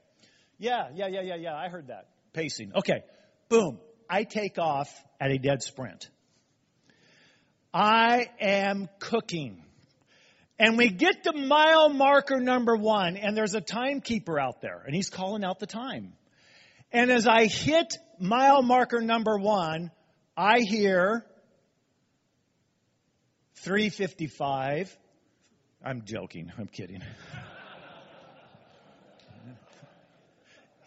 Yeah, 0.60 0.90
yeah, 0.94 1.08
yeah, 1.08 1.22
yeah, 1.22 1.36
yeah. 1.36 1.56
I 1.56 1.70
heard 1.70 1.88
that. 1.88 2.10
Pacing. 2.34 2.74
Okay. 2.76 3.06
Boom. 3.48 3.80
I 4.10 4.26
take 4.26 4.60
off 4.60 4.94
at 5.22 5.32
a 5.32 5.38
dead 5.38 5.64
sprint. 5.64 6.10
I 7.74 8.28
am 8.42 8.90
cooking. 9.00 9.64
And 10.60 10.78
we 10.78 10.90
get 10.90 11.24
to 11.24 11.32
mile 11.32 11.88
marker 11.88 12.42
number 12.42 12.76
one, 12.76 13.16
and 13.16 13.38
there's 13.38 13.56
a 13.56 13.62
timekeeper 13.62 14.38
out 14.38 14.60
there, 14.60 14.84
and 14.86 14.94
he's 14.94 15.10
calling 15.10 15.46
out 15.46 15.60
the 15.60 15.68
time. 15.68 16.12
And 16.92 17.10
as 17.10 17.28
I 17.28 17.46
hit 17.46 17.96
mile 18.20 18.62
marker 18.62 19.00
number 19.00 19.38
one, 19.38 19.92
I 20.36 20.60
hear 20.60 21.26
355, 23.60 24.98
I'm 25.84 26.04
joking. 26.06 26.52
I'm 26.58 26.68
kidding. 26.68 27.02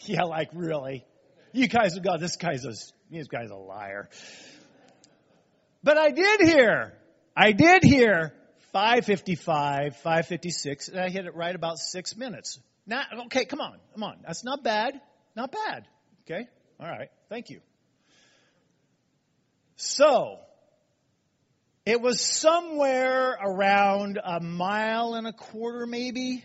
yeah, 0.00 0.24
like 0.24 0.50
really. 0.54 1.04
You 1.52 1.68
guys 1.68 1.94
have 1.94 2.04
got 2.04 2.20
this 2.20 2.36
guy's 2.36 2.64
a 2.64 2.74
this 3.10 3.28
guy's 3.28 3.50
a 3.50 3.56
liar. 3.56 4.08
But 5.82 5.98
I 5.98 6.10
did 6.10 6.40
hear. 6.42 6.92
I 7.36 7.52
did 7.52 7.82
hear 7.82 8.34
555, 8.72 9.96
556, 9.96 10.88
and 10.88 11.00
I 11.00 11.08
hit 11.08 11.26
it 11.26 11.34
right 11.34 11.54
about 11.54 11.78
six 11.78 12.16
minutes. 12.16 12.60
Now, 12.86 13.02
okay, 13.26 13.44
come 13.44 13.60
on, 13.60 13.78
come 13.94 14.02
on. 14.02 14.18
That's 14.26 14.44
not 14.44 14.62
bad. 14.62 15.00
Not 15.36 15.52
bad. 15.52 15.86
Okay? 16.22 16.46
All 16.78 16.88
right. 16.88 17.08
Thank 17.28 17.50
you. 17.50 17.60
So, 19.76 20.38
it 21.86 22.00
was 22.00 22.20
somewhere 22.20 23.36
around 23.42 24.20
a 24.22 24.40
mile 24.40 25.14
and 25.14 25.26
a 25.26 25.32
quarter, 25.32 25.86
maybe. 25.86 26.44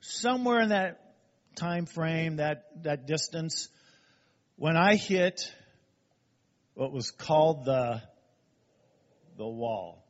Somewhere 0.00 0.60
in 0.60 0.68
that 0.70 1.14
time 1.56 1.86
frame, 1.86 2.36
that, 2.36 2.82
that 2.84 3.06
distance, 3.06 3.68
when 4.56 4.76
I 4.76 4.96
hit 4.96 5.52
what 6.74 6.92
was 6.92 7.10
called 7.10 7.64
the, 7.64 8.02
the 9.36 9.46
wall. 9.46 10.04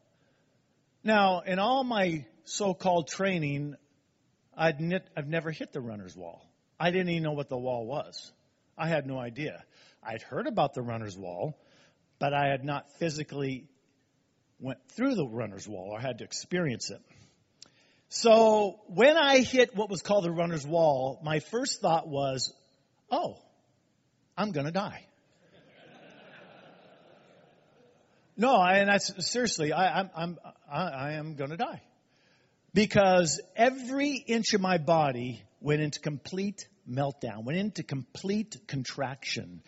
Now, 1.02 1.40
in 1.40 1.58
all 1.58 1.84
my 1.84 2.24
so-called 2.44 3.08
training, 3.08 3.74
I'd 4.56 4.80
I've 5.16 5.28
never 5.28 5.50
hit 5.50 5.72
the 5.72 5.80
runner's 5.80 6.14
wall. 6.14 6.46
I 6.78 6.90
didn't 6.90 7.08
even 7.08 7.22
know 7.22 7.32
what 7.32 7.48
the 7.48 7.56
wall 7.56 7.86
was. 7.86 8.30
I 8.76 8.88
had 8.88 9.06
no 9.06 9.18
idea. 9.18 9.64
I'd 10.02 10.22
heard 10.22 10.46
about 10.46 10.74
the 10.74 10.82
runner's 10.82 11.16
wall 11.16 11.58
but 12.22 12.32
I 12.32 12.50
had 12.50 12.64
not 12.64 12.88
physically 13.00 13.64
went 14.61 14.78
through 14.92 15.16
the 15.16 15.26
runner's 15.26 15.66
wall 15.66 15.88
or 15.90 15.98
had 15.98 16.18
to 16.18 16.24
experience 16.24 16.88
it. 16.88 17.00
So 18.11 18.78
when 18.87 19.16
I 19.16 19.38
hit 19.38 19.74
what 19.74 19.90
was 19.90 20.02
called 20.02 20.22
the 20.22 20.30
runner's 20.30 20.64
wall, 20.64 21.20
my 21.24 21.40
first 21.40 21.80
thought 21.80 22.06
was, 22.06 22.54
oh, 23.11 23.38
I'm 24.38 24.52
going 24.52 24.66
to 24.66 24.72
die. 24.72 25.04
no, 28.37 28.54
and 28.62 28.88
that's 28.88 29.28
seriously, 29.28 29.72
I, 29.72 29.98
I'm, 29.98 30.11
I'm, 30.14 30.38
I, 30.72 30.82
I 30.82 31.12
am 31.14 31.35
going 31.35 31.50
to 31.50 31.56
die. 31.56 31.82
because 32.72 33.40
every 33.56 34.14
inch 34.14 34.54
of 34.54 34.61
my 34.61 34.78
body 34.78 35.42
went 35.61 35.82
into 35.82 35.98
complete 35.98 36.68
meltdown, 36.88 37.42
went 37.42 37.58
into 37.58 37.82
complete 37.82 38.56
contraction. 38.68 39.61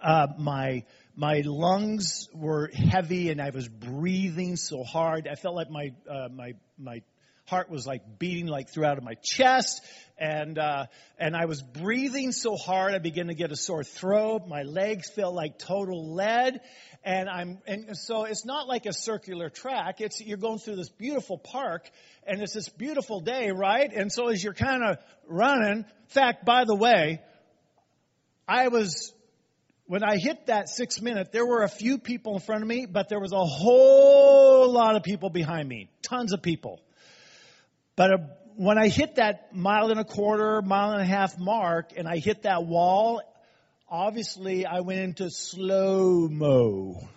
Uh, 0.00 0.28
my 0.38 0.84
my 1.16 1.42
lungs 1.46 2.28
were 2.34 2.70
heavy, 2.72 3.30
and 3.30 3.40
I 3.40 3.50
was 3.50 3.66
breathing 3.66 4.56
so 4.56 4.84
hard. 4.84 5.26
I 5.26 5.34
felt 5.34 5.56
like 5.56 5.70
my 5.70 5.94
uh, 6.08 6.28
my 6.30 6.52
my 6.78 7.02
heart 7.46 7.70
was 7.70 7.86
like 7.86 8.18
beating 8.18 8.46
like 8.46 8.68
throughout 8.68 8.98
of 8.98 9.04
my 9.04 9.14
chest, 9.22 9.80
and 10.18 10.58
uh, 10.58 10.86
and 11.18 11.34
I 11.34 11.46
was 11.46 11.62
breathing 11.62 12.32
so 12.32 12.56
hard. 12.56 12.94
I 12.94 12.98
began 12.98 13.28
to 13.28 13.34
get 13.34 13.50
a 13.50 13.56
sore 13.56 13.82
throat. 13.82 14.46
My 14.46 14.62
legs 14.62 15.08
felt 15.08 15.34
like 15.34 15.58
total 15.58 16.14
lead, 16.14 16.60
and 17.02 17.30
I'm 17.30 17.60
and 17.66 17.96
so 17.96 18.24
it's 18.24 18.44
not 18.44 18.68
like 18.68 18.84
a 18.84 18.92
circular 18.92 19.48
track. 19.48 20.02
It's 20.02 20.20
you're 20.20 20.36
going 20.36 20.58
through 20.58 20.76
this 20.76 20.90
beautiful 20.90 21.38
park, 21.38 21.88
and 22.26 22.42
it's 22.42 22.52
this 22.52 22.68
beautiful 22.68 23.20
day, 23.20 23.50
right? 23.52 23.90
And 23.90 24.12
so 24.12 24.28
as 24.28 24.44
you're 24.44 24.52
kind 24.52 24.84
of 24.84 24.98
running, 25.26 25.78
in 25.78 25.84
fact, 26.08 26.44
by 26.44 26.64
the 26.66 26.76
way, 26.76 27.22
I 28.46 28.68
was 28.68 29.14
when 29.88 30.02
I 30.02 30.16
hit 30.16 30.46
that 30.46 30.68
six 30.68 31.00
minute, 31.00 31.30
there 31.30 31.46
were 31.46 31.62
a 31.62 31.68
few 31.68 31.98
people 31.98 32.34
in 32.34 32.40
front 32.40 32.62
of 32.62 32.68
me, 32.68 32.86
but 32.86 33.08
there 33.08 33.20
was 33.20 33.32
a 33.32 33.44
whole 33.44 34.70
lot 34.70 34.96
of 34.96 35.02
people 35.02 35.30
behind 35.30 35.68
me, 35.68 35.88
tons 36.02 36.32
of 36.32 36.42
people. 36.42 36.80
But 37.94 38.10
uh, 38.10 38.16
when 38.56 38.78
I 38.78 38.88
hit 38.88 39.16
that 39.16 39.54
mile 39.54 39.90
and 39.90 40.00
a 40.00 40.04
quarter, 40.04 40.60
mile 40.60 40.92
and 40.92 41.02
a 41.02 41.04
half 41.04 41.38
mark, 41.38 41.92
and 41.96 42.08
I 42.08 42.18
hit 42.18 42.42
that 42.42 42.64
wall, 42.64 43.22
obviously 43.88 44.66
I 44.66 44.80
went 44.80 45.00
into 45.00 45.30
slow 45.30 46.28
mo. 46.28 47.08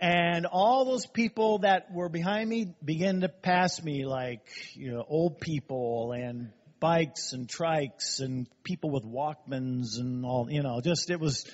And 0.00 0.46
all 0.46 0.86
those 0.86 1.06
people 1.06 1.58
that 1.58 1.92
were 1.92 2.08
behind 2.08 2.48
me 2.48 2.74
began 2.82 3.20
to 3.20 3.28
pass 3.28 3.82
me 3.82 4.06
like, 4.06 4.40
you 4.72 4.92
know, 4.92 5.04
old 5.06 5.40
people 5.40 6.12
and 6.12 6.50
bikes 6.80 7.34
and 7.34 7.46
trikes 7.46 8.20
and 8.20 8.48
people 8.64 8.90
with 8.90 9.04
Walkmans 9.04 9.98
and 9.98 10.24
all, 10.24 10.50
you 10.50 10.62
know, 10.62 10.80
just, 10.80 11.10
it 11.10 11.20
was, 11.20 11.44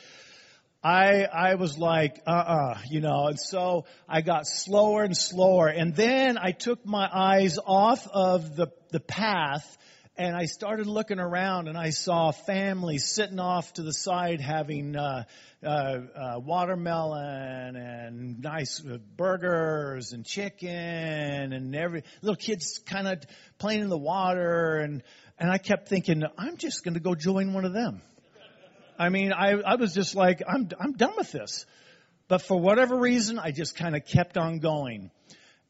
I, 0.87 1.25
I 1.25 1.55
was 1.57 1.77
like, 1.77 2.23
uh-uh, 2.29 2.79
you 2.89 3.01
know, 3.01 3.27
and 3.27 3.41
so 3.41 3.87
I 4.09 4.21
got 4.21 4.47
slower 4.47 5.03
and 5.03 5.17
slower. 5.17 5.67
And 5.67 5.97
then 5.97 6.39
I 6.39 6.53
took 6.53 6.87
my 6.87 7.11
eyes 7.13 7.59
off 7.59 8.07
of 8.07 8.55
the, 8.55 8.69
the 8.93 9.01
path 9.01 9.77
and 10.17 10.37
I 10.37 10.45
started 10.45 10.87
looking 10.87 11.19
around 11.19 11.67
and 11.67 11.77
I 11.77 11.91
saw 11.91 12.31
families 12.31 13.05
sitting 13.05 13.41
off 13.41 13.73
to 13.73 13.83
the 13.83 13.93
side 13.93 14.41
having, 14.41 14.95
uh, 14.95 15.25
uh, 15.61 15.67
uh, 15.67 16.39
watermelon 16.39 17.75
and 17.75 18.41
nice 18.41 18.81
burgers 19.17 20.13
and 20.13 20.25
chicken 20.25 20.71
and 20.71 21.75
every 21.75 22.05
little 22.23 22.37
kids 22.37 22.79
kind 22.87 23.09
of 23.09 23.25
playing 23.59 23.81
in 23.81 23.89
the 23.89 23.99
water 23.99 24.77
and 24.77 25.03
and 25.37 25.51
I 25.51 25.59
kept 25.59 25.89
thinking 25.89 26.23
I'm 26.39 26.59
just 26.59 26.85
going 26.85 26.95
to 26.95 27.01
go 27.01 27.17
join 27.17 27.53
one 27.53 27.65
of 27.65 27.73
them. 27.73 28.03
I 28.99 29.09
mean, 29.09 29.33
I, 29.33 29.53
I 29.53 29.75
was 29.77 29.95
just 29.95 30.15
like, 30.15 30.43
I'm, 30.47 30.69
I'm 30.81 30.93
done 30.93 31.15
with 31.17 31.33
this. 31.33 31.67
But 32.29 32.43
for 32.43 32.59
whatever 32.59 32.97
reason, 32.99 33.39
I 33.39 33.51
just 33.51 33.77
kind 33.77 33.95
of 33.95 34.05
kept 34.05 34.37
on 34.37 34.59
going. 34.59 35.11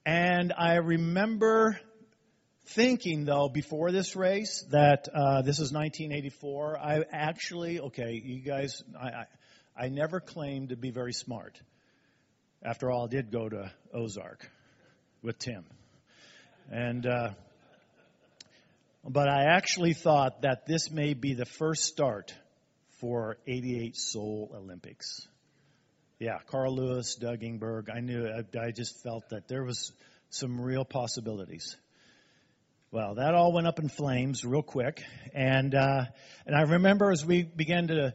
And 0.06 0.52
I 0.56 0.76
remember 0.76 1.78
thinking, 2.68 3.24
though, 3.24 3.48
before 3.48 3.92
this 3.92 4.16
race, 4.16 4.64
that 4.70 5.08
uh, 5.14 5.42
this 5.42 5.58
is 5.58 5.72
1984. 5.72 6.78
I 6.78 7.04
actually, 7.12 7.80
okay, 7.80 8.20
you 8.24 8.40
guys, 8.40 8.82
I, 8.98 9.08
I, 9.08 9.24
I 9.76 9.88
never 9.88 10.20
claimed 10.20 10.70
to 10.70 10.76
be 10.76 10.90
very 10.90 11.12
smart. 11.12 11.60
After 12.62 12.90
all, 12.90 13.04
I 13.04 13.08
did 13.08 13.30
go 13.30 13.48
to 13.48 13.70
Ozark 13.92 14.50
with 15.22 15.38
Tim. 15.38 15.64
And, 16.70 17.06
uh, 17.06 17.30
but 19.04 19.28
I 19.28 19.44
actually 19.54 19.92
thought 19.92 20.42
that 20.42 20.66
this 20.66 20.90
may 20.90 21.14
be 21.14 21.34
the 21.34 21.44
first 21.44 21.84
start 21.84 22.34
for 23.00 23.36
88 23.46 23.96
Seoul 23.96 24.50
Olympics. 24.54 25.26
Yeah, 26.18 26.38
Carl 26.46 26.74
Lewis, 26.74 27.16
Doug 27.16 27.40
Ingberg. 27.40 27.94
I 27.94 28.00
knew, 28.00 28.26
I, 28.26 28.58
I 28.58 28.70
just 28.70 29.02
felt 29.02 29.28
that 29.30 29.48
there 29.48 29.64
was 29.64 29.92
some 30.30 30.60
real 30.60 30.84
possibilities. 30.84 31.76
Well, 32.90 33.16
that 33.16 33.34
all 33.34 33.52
went 33.52 33.66
up 33.66 33.78
in 33.78 33.88
flames 33.88 34.44
real 34.44 34.62
quick, 34.62 35.02
and 35.34 35.74
uh, 35.74 36.04
and 36.46 36.56
I 36.56 36.62
remember 36.62 37.10
as 37.10 37.26
we 37.26 37.42
began 37.42 37.88
to 37.88 38.14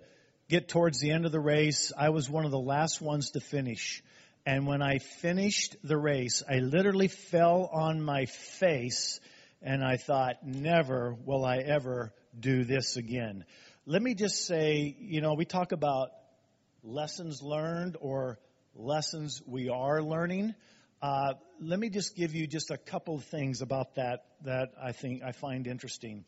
get 0.49 0.69
towards 0.69 0.99
the 0.99 1.11
end 1.11 1.25
of 1.25 1.31
the 1.31 1.39
race, 1.39 1.91
I 1.95 2.09
was 2.09 2.29
one 2.29 2.45
of 2.45 2.51
the 2.51 2.59
last 2.59 3.01
ones 3.01 3.31
to 3.31 3.39
finish. 3.39 4.01
And 4.45 4.65
when 4.65 4.81
I 4.81 4.97
finished 4.97 5.75
the 5.83 5.97
race, 5.97 6.41
I 6.49 6.59
literally 6.59 7.09
fell 7.09 7.69
on 7.71 8.01
my 8.01 8.25
face, 8.25 9.19
and 9.61 9.83
I 9.83 9.97
thought, 9.97 10.37
never 10.43 11.15
will 11.25 11.45
I 11.45 11.57
ever 11.57 12.11
do 12.39 12.63
this 12.63 12.97
again 12.97 13.45
let 13.91 14.01
me 14.01 14.13
just 14.13 14.45
say, 14.47 14.95
you 15.01 15.19
know, 15.19 15.33
we 15.33 15.43
talk 15.43 15.73
about 15.73 16.11
lessons 16.81 17.41
learned 17.43 17.97
or 17.99 18.39
lessons 18.73 19.41
we 19.45 19.67
are 19.67 20.01
learning. 20.01 20.55
Uh, 21.01 21.33
let 21.59 21.77
me 21.77 21.89
just 21.89 22.15
give 22.15 22.33
you 22.33 22.47
just 22.47 22.71
a 22.71 22.77
couple 22.77 23.15
of 23.15 23.25
things 23.25 23.61
about 23.61 23.95
that 23.95 24.23
that 24.45 24.69
I 24.81 24.93
think 24.93 25.23
I 25.23 25.33
find 25.33 25.67
interesting. 25.67 26.23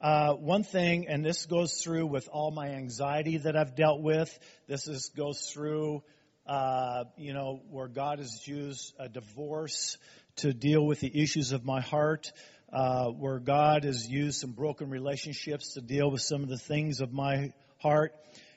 Uh, 0.00 0.32
one 0.32 0.64
thing, 0.64 1.06
and 1.06 1.24
this 1.24 1.46
goes 1.46 1.80
through 1.80 2.06
with 2.06 2.28
all 2.32 2.50
my 2.50 2.70
anxiety 2.70 3.36
that 3.36 3.54
I've 3.54 3.76
dealt 3.76 4.00
with. 4.00 4.36
This 4.66 4.88
is, 4.88 5.12
goes 5.16 5.38
through, 5.52 6.02
uh, 6.48 7.04
you 7.16 7.32
know, 7.32 7.60
where 7.70 7.86
God 7.86 8.18
has 8.18 8.44
used 8.44 8.92
a 8.98 9.08
divorce 9.08 9.98
to 10.38 10.52
deal 10.52 10.84
with 10.84 10.98
the 10.98 11.22
issues 11.22 11.52
of 11.52 11.64
my 11.64 11.80
heart 11.80 12.32
uh, 12.72 13.06
where 13.06 13.38
God 13.38 13.84
has 13.84 14.08
used 14.08 14.40
some 14.40 14.52
broken 14.52 14.90
relationships 14.90 15.74
to 15.74 15.80
deal 15.80 16.10
with 16.10 16.20
some 16.20 16.42
of 16.42 16.48
the 16.48 16.58
things 16.58 17.00
of 17.00 17.12
my 17.12 17.52
heart 17.78 18.14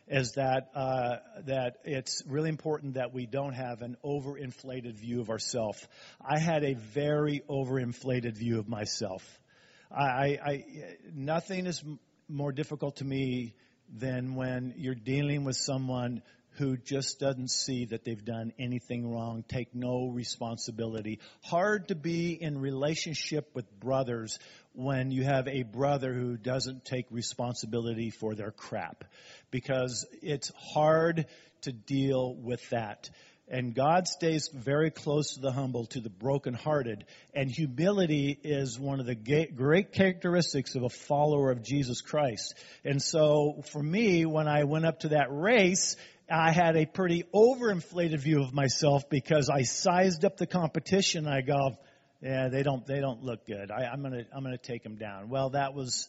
is 0.07 0.33
that 0.33 0.69
uh, 0.75 1.17
that 1.45 1.77
it's 1.85 2.21
really 2.27 2.49
important 2.49 2.95
that 2.95 3.13
we 3.13 3.25
don't 3.25 3.53
have 3.53 3.81
an 3.81 3.95
overinflated 4.03 4.95
view 4.95 5.21
of 5.21 5.29
ourselves. 5.29 5.85
I 6.19 6.39
had 6.39 6.63
a 6.65 6.73
very 6.73 7.41
overinflated 7.49 8.35
view 8.35 8.59
of 8.59 8.67
myself. 8.67 9.23
I, 9.89 10.39
I, 10.43 10.65
nothing 11.13 11.65
is 11.65 11.83
more 12.29 12.51
difficult 12.51 12.97
to 12.97 13.05
me 13.05 13.55
than 13.93 14.35
when 14.35 14.73
you're 14.77 14.95
dealing 14.95 15.43
with 15.43 15.57
someone 15.57 16.21
who 16.57 16.77
just 16.77 17.19
doesn't 17.19 17.49
see 17.49 17.85
that 17.85 18.03
they've 18.03 18.25
done 18.25 18.51
anything 18.59 19.09
wrong, 19.09 19.43
take 19.47 19.73
no 19.73 20.07
responsibility. 20.07 21.19
Hard 21.43 21.87
to 21.87 21.95
be 21.95 22.37
in 22.39 22.59
relationship 22.59 23.49
with 23.53 23.79
brothers 23.79 24.37
when 24.73 25.11
you 25.11 25.23
have 25.23 25.47
a 25.47 25.63
brother 25.63 26.13
who 26.13 26.37
doesn't 26.37 26.85
take 26.85 27.05
responsibility 27.09 28.09
for 28.09 28.35
their 28.35 28.51
crap 28.51 29.03
because 29.49 30.05
it's 30.21 30.51
hard 30.73 31.25
to 31.61 31.71
deal 31.71 32.35
with 32.35 32.61
that. 32.69 33.09
And 33.51 33.75
God 33.75 34.07
stays 34.07 34.49
very 34.53 34.91
close 34.91 35.33
to 35.33 35.41
the 35.41 35.51
humble, 35.51 35.85
to 35.87 35.99
the 35.99 36.09
brokenhearted. 36.09 37.03
And 37.33 37.51
humility 37.51 38.39
is 38.41 38.79
one 38.79 39.01
of 39.01 39.05
the 39.05 39.15
great 39.15 39.91
characteristics 39.91 40.75
of 40.75 40.83
a 40.83 40.89
follower 40.89 41.51
of 41.51 41.61
Jesus 41.61 41.99
Christ. 41.99 42.53
And 42.85 43.01
so 43.01 43.61
for 43.73 43.83
me, 43.83 44.25
when 44.25 44.47
I 44.47 44.63
went 44.63 44.85
up 44.85 45.01
to 45.01 45.09
that 45.09 45.27
race 45.31 45.97
I 46.31 46.51
had 46.51 46.77
a 46.77 46.85
pretty 46.85 47.23
overinflated 47.33 48.19
view 48.19 48.41
of 48.41 48.53
myself 48.53 49.09
because 49.09 49.49
I 49.49 49.63
sized 49.63 50.23
up 50.23 50.37
the 50.37 50.47
competition. 50.47 51.27
I 51.27 51.41
go, 51.41 51.77
yeah, 52.21 52.47
they 52.47 52.63
don't, 52.63 52.85
they 52.85 53.01
don't 53.01 53.21
look 53.23 53.45
good. 53.45 53.69
I, 53.69 53.91
am 53.91 54.01
gonna, 54.01 54.23
I'm 54.33 54.43
gonna 54.43 54.57
take 54.57 54.81
them 54.83 54.95
down. 54.95 55.29
Well, 55.29 55.49
that 55.49 55.73
was 55.73 56.07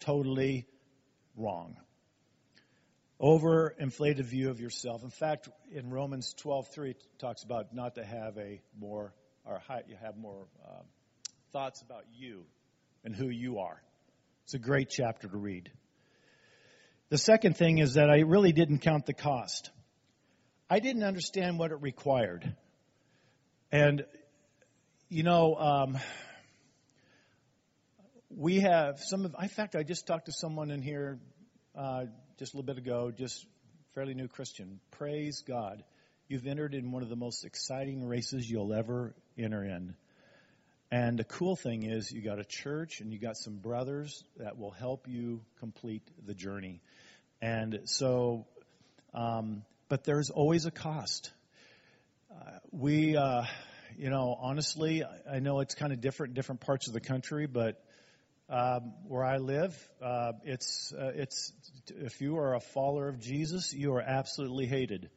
totally 0.00 0.66
wrong. 1.36 1.76
Overinflated 3.20 4.24
view 4.24 4.50
of 4.50 4.60
yourself. 4.60 5.02
In 5.02 5.10
fact, 5.10 5.48
in 5.72 5.90
Romans 5.90 6.34
12:3 6.44 6.90
it 6.90 7.02
talks 7.18 7.42
about 7.42 7.74
not 7.74 7.94
to 7.94 8.04
have 8.04 8.36
a 8.36 8.60
more, 8.78 9.14
or 9.44 9.60
you 9.88 9.96
have 10.00 10.16
more 10.16 10.46
uh, 10.64 10.82
thoughts 11.52 11.80
about 11.80 12.04
you 12.14 12.44
and 13.04 13.16
who 13.16 13.30
you 13.30 13.58
are. 13.58 13.82
It's 14.44 14.54
a 14.54 14.58
great 14.58 14.90
chapter 14.90 15.28
to 15.28 15.36
read. 15.36 15.70
The 17.08 17.18
second 17.18 17.56
thing 17.56 17.78
is 17.78 17.94
that 17.94 18.10
I 18.10 18.20
really 18.20 18.50
didn't 18.50 18.78
count 18.78 19.06
the 19.06 19.14
cost. 19.14 19.70
I 20.68 20.80
didn't 20.80 21.04
understand 21.04 21.56
what 21.56 21.70
it 21.70 21.80
required. 21.80 22.52
And, 23.70 24.04
you 25.08 25.22
know, 25.22 25.54
um, 25.54 25.98
we 28.28 28.58
have 28.60 28.98
some 28.98 29.24
of, 29.24 29.36
in 29.40 29.48
fact, 29.48 29.76
I 29.76 29.84
just 29.84 30.08
talked 30.08 30.26
to 30.26 30.32
someone 30.32 30.72
in 30.72 30.82
here 30.82 31.20
uh, 31.76 32.06
just 32.40 32.54
a 32.54 32.56
little 32.56 32.66
bit 32.66 32.78
ago, 32.78 33.12
just 33.16 33.46
fairly 33.94 34.14
new 34.14 34.26
Christian. 34.26 34.80
Praise 34.90 35.44
God. 35.46 35.84
You've 36.26 36.48
entered 36.48 36.74
in 36.74 36.90
one 36.90 37.04
of 37.04 37.08
the 37.08 37.14
most 37.14 37.44
exciting 37.44 38.04
races 38.04 38.50
you'll 38.50 38.74
ever 38.74 39.14
enter 39.38 39.62
in. 39.62 39.94
And 40.90 41.18
the 41.18 41.24
cool 41.24 41.56
thing 41.56 41.82
is, 41.82 42.12
you 42.12 42.22
got 42.22 42.38
a 42.38 42.44
church 42.44 43.00
and 43.00 43.12
you 43.12 43.18
got 43.18 43.36
some 43.36 43.56
brothers 43.56 44.22
that 44.36 44.56
will 44.56 44.70
help 44.70 45.08
you 45.08 45.40
complete 45.58 46.02
the 46.24 46.34
journey. 46.34 46.80
And 47.42 47.80
so, 47.86 48.46
um, 49.12 49.64
but 49.88 50.04
there's 50.04 50.30
always 50.30 50.64
a 50.64 50.70
cost. 50.70 51.32
Uh, 52.30 52.58
we, 52.70 53.16
uh, 53.16 53.42
you 53.98 54.10
know, 54.10 54.36
honestly, 54.40 55.02
I 55.28 55.40
know 55.40 55.58
it's 55.58 55.74
kind 55.74 55.92
of 55.92 56.00
different 56.00 56.30
in 56.30 56.34
different 56.34 56.60
parts 56.60 56.86
of 56.86 56.92
the 56.92 57.00
country, 57.00 57.46
but 57.46 57.82
um, 58.48 58.92
where 59.08 59.24
I 59.24 59.38
live, 59.38 59.76
uh, 60.00 60.32
it's 60.44 60.92
uh, 60.96 61.10
it's 61.16 61.52
if 61.88 62.20
you 62.20 62.38
are 62.38 62.54
a 62.54 62.60
follower 62.60 63.08
of 63.08 63.18
Jesus, 63.18 63.72
you 63.72 63.94
are 63.94 64.02
absolutely 64.02 64.66
hated. 64.66 65.10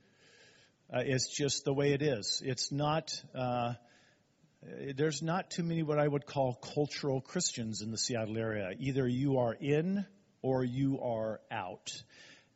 Uh, 0.92 1.04
it's 1.06 1.30
just 1.30 1.64
the 1.64 1.74
way 1.74 1.94
it 1.94 2.02
is. 2.02 2.42
It's 2.44 2.72
not. 2.72 3.22
Uh, 4.62 4.92
there's 4.96 5.22
not 5.22 5.50
too 5.50 5.64
many 5.64 5.84
what 5.84 6.00
I 6.00 6.08
would 6.08 6.26
call 6.26 6.54
cultural 6.54 7.22
Christians 7.22 7.82
in 7.82 7.92
the 7.92 7.98
Seattle 7.98 8.38
area. 8.38 8.72
Either 8.78 9.08
you 9.08 9.38
are 9.38 9.54
in 9.54 10.06
or 10.42 10.64
you 10.64 11.00
are 11.02 11.40
out. 11.50 11.92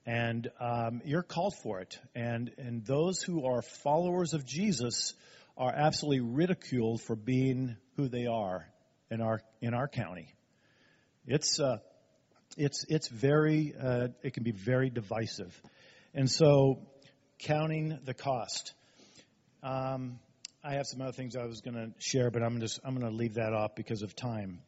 And 0.05 0.49
um, 0.59 1.01
you're 1.05 1.23
called 1.23 1.53
for 1.63 1.79
it. 1.79 1.97
And, 2.13 2.51
and 2.57 2.85
those 2.85 3.21
who 3.21 3.45
are 3.45 3.61
followers 3.61 4.33
of 4.33 4.45
Jesus 4.45 5.13
are 5.57 5.73
absolutely 5.73 6.19
ridiculed 6.19 7.01
for 7.01 7.15
being 7.15 7.77
who 7.95 8.09
they 8.09 8.25
are 8.25 8.67
in 9.09 9.21
our, 9.21 9.41
in 9.61 9.73
our 9.73 9.87
county. 9.87 10.27
It's, 11.25 11.57
uh, 11.57 11.77
it's, 12.57 12.85
it's 12.89 13.07
very, 13.07 13.73
uh, 13.81 14.09
it 14.23 14.33
can 14.33 14.43
be 14.43 14.51
very 14.51 14.89
divisive. 14.89 15.57
And 16.13 16.29
so, 16.29 16.79
counting 17.39 17.97
the 18.03 18.13
cost. 18.13 18.73
Um, 19.61 20.19
I 20.65 20.75
have 20.75 20.87
some 20.87 21.01
other 21.01 21.11
things 21.11 21.35
I 21.35 21.43
was 21.43 21.59
going 21.59 21.75
to 21.75 21.91
share, 21.99 22.31
but 22.31 22.41
I'm 22.41 22.61
just 22.61 22.79
I'm 22.85 22.95
going 22.95 23.11
to 23.11 23.15
leave 23.15 23.33
that 23.33 23.51
off 23.51 23.75
because 23.75 24.01
of 24.01 24.15
time. 24.15 24.61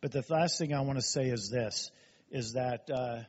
But 0.00 0.10
the 0.10 0.24
last 0.30 0.58
thing 0.58 0.72
I 0.72 0.80
want 0.80 0.98
to 0.98 1.04
say 1.04 1.26
is 1.26 1.50
this: 1.50 1.90
is 2.30 2.54
that 2.54 2.88
uh, 2.90 3.24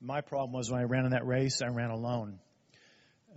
my 0.00 0.22
problem 0.22 0.52
was 0.52 0.72
when 0.72 0.80
I 0.80 0.84
ran 0.84 1.04
in 1.04 1.12
that 1.12 1.24
race, 1.24 1.62
I 1.62 1.68
ran 1.68 1.90
alone. 1.90 2.40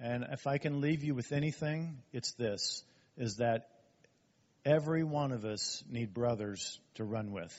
And 0.02 0.26
if 0.32 0.47
I 0.47 0.58
can 0.58 0.82
leave 0.82 1.04
you 1.04 1.13
with 1.13 1.32
anything, 1.32 2.00
it's 2.12 2.32
this: 2.32 2.84
is 3.15 3.36
that 3.36 3.67
every 4.65 5.04
one 5.04 5.32
of 5.32 5.45
us 5.45 5.84
need 5.88 6.15
brothers 6.15 6.80
to 6.95 7.04
run 7.04 7.32
with. 7.32 7.54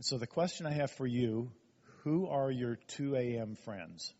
So 0.00 0.16
the 0.16 0.26
question 0.26 0.64
I 0.64 0.72
have 0.72 0.92
for 0.92 1.06
you: 1.06 1.50
Who 2.04 2.28
are 2.28 2.50
your 2.50 2.78
2 2.96 3.14
a.m. 3.14 3.56
friends? 3.66 4.10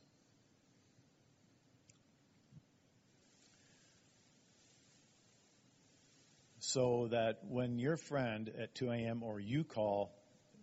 So 6.73 7.09
that 7.11 7.39
when 7.49 7.79
your 7.79 7.97
friend 7.97 8.51
at 8.61 8.75
2 8.75 8.91
a.m. 8.91 9.23
or 9.23 9.41
you 9.41 9.65
call 9.65 10.13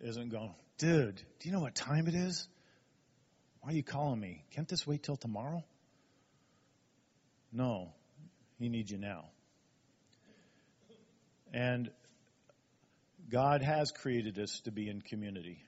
isn't 0.01 0.29
going, 0.29 0.53
dude, 0.77 1.15
do 1.15 1.49
you 1.49 1.51
know 1.51 1.61
what 1.61 1.73
time 1.73 2.07
it 2.07 2.13
is? 2.13 2.47
Why 3.61 3.71
are 3.71 3.73
you 3.73 3.81
calling 3.81 4.19
me? 4.19 4.43
Can't 4.51 4.67
this 4.67 4.85
wait 4.85 5.01
till 5.01 5.15
tomorrow? 5.15 5.63
No, 7.51 7.91
he 8.59 8.69
needs 8.69 8.91
you 8.91 8.99
now. 8.99 9.25
And 11.51 11.89
God 13.27 13.63
has 13.63 13.89
created 13.91 14.37
us 14.37 14.61
to 14.65 14.71
be 14.71 14.87
in 14.87 15.01
community. 15.01 15.63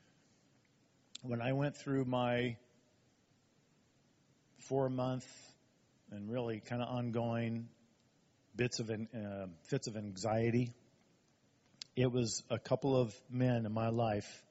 When 1.23 1.41
I 1.41 1.53
went 1.53 1.77
through 1.77 2.05
my 2.05 2.57
four 4.67 4.87
month 4.89 5.25
and 6.11 6.29
really 6.29 6.59
kind 6.59 6.83
of 6.83 6.89
ongoing 6.89 7.69
bits 8.57 8.79
of 8.79 8.89
uh, 8.89 9.45
fits 9.69 9.87
of 9.87 9.95
anxiety. 9.95 10.73
It 11.95 12.11
was 12.11 12.43
a 12.49 12.57
couple 12.57 12.99
of 12.99 13.13
men 13.29 13.65
in 13.65 13.71
my 13.71 13.89
life 13.89 14.43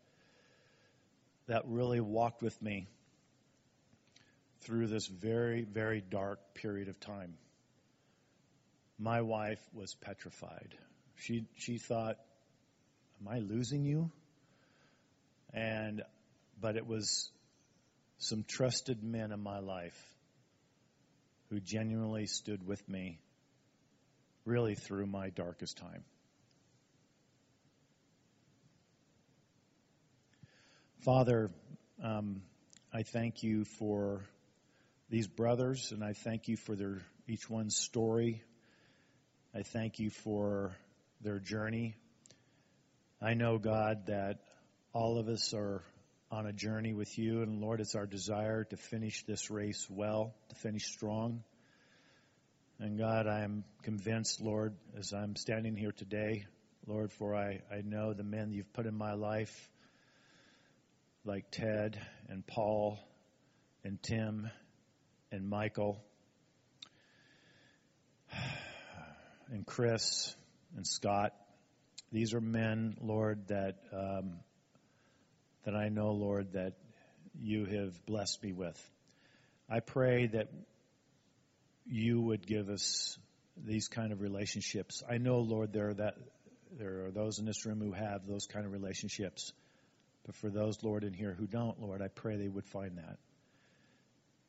that 1.48 1.64
really 1.66 2.00
walked 2.00 2.40
with 2.40 2.60
me 2.62 2.88
through 4.62 4.86
this 4.86 5.06
very, 5.06 5.64
very 5.64 6.00
dark 6.00 6.38
period 6.54 6.88
of 6.88 6.98
time. 7.00 7.34
My 8.98 9.20
wife 9.20 9.60
was 9.74 9.94
petrified. 9.94 10.74
She 11.16 11.46
she 11.56 11.78
thought, 11.78 12.16
"Am 13.20 13.28
I 13.28 13.40
losing 13.40 13.84
you?" 13.84 14.10
And 15.52 16.02
but 16.60 16.76
it 16.76 16.86
was 16.86 17.30
some 18.18 18.44
trusted 18.44 19.02
men 19.02 19.32
in 19.32 19.42
my 19.42 19.58
life 19.58 20.00
who 21.50 21.60
genuinely 21.60 22.26
stood 22.26 22.66
with 22.66 22.88
me 22.88 23.20
really 24.46 24.76
through 24.76 25.06
my 25.06 25.28
darkest 25.30 25.76
time. 25.76 26.04
Father, 31.00 31.50
um, 32.02 32.42
I 32.92 33.02
thank 33.02 33.42
you 33.42 33.64
for 33.64 34.22
these 35.10 35.26
brothers, 35.26 35.92
and 35.92 36.02
I 36.02 36.14
thank 36.14 36.48
you 36.48 36.56
for 36.56 36.74
their 36.74 37.02
each 37.28 37.50
one's 37.50 37.76
story. 37.76 38.42
I 39.54 39.62
thank 39.62 39.98
you 39.98 40.10
for 40.10 40.76
their 41.20 41.38
journey. 41.38 41.94
I 43.20 43.34
know, 43.34 43.58
God, 43.58 44.06
that 44.06 44.40
all 44.92 45.18
of 45.18 45.28
us 45.28 45.54
are 45.54 45.82
on 46.30 46.46
a 46.46 46.52
journey 46.52 46.92
with 46.92 47.18
you, 47.18 47.42
and 47.42 47.60
Lord, 47.60 47.80
it's 47.80 47.94
our 47.94 48.06
desire 48.06 48.64
to 48.64 48.76
finish 48.76 49.24
this 49.24 49.50
race 49.50 49.86
well, 49.88 50.34
to 50.48 50.54
finish 50.56 50.86
strong. 50.86 51.42
And 52.78 52.98
God, 52.98 53.26
I 53.26 53.40
am 53.40 53.64
convinced, 53.84 54.42
Lord, 54.42 54.74
as 54.98 55.14
I'm 55.14 55.34
standing 55.34 55.76
here 55.76 55.92
today, 55.92 56.44
Lord, 56.86 57.10
for 57.10 57.34
I, 57.34 57.62
I 57.72 57.80
know 57.82 58.12
the 58.12 58.22
men 58.22 58.52
you've 58.52 58.70
put 58.74 58.84
in 58.84 58.94
my 58.94 59.14
life, 59.14 59.70
like 61.24 61.50
Ted 61.50 61.98
and 62.28 62.46
Paul 62.46 62.98
and 63.82 64.02
Tim 64.02 64.50
and 65.32 65.48
Michael 65.48 66.04
and 69.50 69.64
Chris 69.64 70.36
and 70.76 70.86
Scott. 70.86 71.32
These 72.12 72.34
are 72.34 72.42
men, 72.42 72.94
Lord, 73.00 73.48
that 73.48 73.76
um, 73.90 74.40
that 75.64 75.74
I 75.74 75.88
know, 75.88 76.10
Lord, 76.10 76.52
that 76.52 76.74
you 77.40 77.64
have 77.64 78.04
blessed 78.04 78.42
me 78.42 78.52
with. 78.52 78.78
I 79.66 79.80
pray 79.80 80.26
that 80.26 80.50
you 81.86 82.20
would 82.20 82.46
give 82.46 82.68
us 82.68 83.18
these 83.56 83.88
kind 83.88 84.12
of 84.12 84.20
relationships. 84.20 85.02
I 85.08 85.18
know, 85.18 85.38
Lord, 85.38 85.72
there 85.72 85.90
are 85.90 85.94
that 85.94 86.14
there 86.78 87.06
are 87.06 87.10
those 87.10 87.38
in 87.38 87.46
this 87.46 87.64
room 87.64 87.80
who 87.80 87.92
have 87.92 88.26
those 88.26 88.46
kind 88.46 88.66
of 88.66 88.72
relationships. 88.72 89.52
But 90.24 90.34
for 90.34 90.50
those, 90.50 90.82
Lord, 90.82 91.04
in 91.04 91.12
here 91.12 91.32
who 91.32 91.46
don't, 91.46 91.80
Lord, 91.80 92.02
I 92.02 92.08
pray 92.08 92.36
they 92.36 92.48
would 92.48 92.66
find 92.66 92.98
that. 92.98 93.18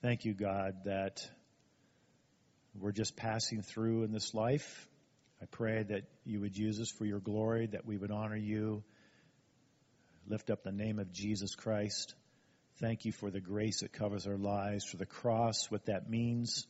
Thank 0.02 0.26
you, 0.26 0.34
God, 0.34 0.74
that 0.86 1.22
we're 2.80 2.92
just 2.92 3.16
passing 3.16 3.62
through 3.62 4.04
in 4.04 4.12
this 4.12 4.34
life. 4.34 4.88
I 5.42 5.46
pray 5.46 5.84
that 5.84 6.04
you 6.26 6.42
would 6.42 6.58
use 6.58 6.80
us 6.80 6.90
for 6.90 7.06
your 7.06 7.20
glory, 7.20 7.68
that 7.68 7.86
we 7.86 7.98
would 7.98 8.12
honor 8.12 8.36
you, 8.36 8.84
lift 10.28 10.50
up 10.50 10.64
the 10.64 10.72
name 10.72 11.00
of 11.00 11.12
Jesus 11.12 11.56
Christ. 11.56 12.16
Thank 12.80 13.06
you 13.06 13.12
for 13.12 13.30
the 13.30 13.40
grace 13.40 13.82
that 13.82 13.94
covers 13.94 14.28
our 14.28 14.38
lives, 14.38 14.86
for 14.86 14.98
the 14.98 15.06
cross, 15.06 15.70
what 15.70 15.86
that 15.86 16.10
means. 16.10 16.66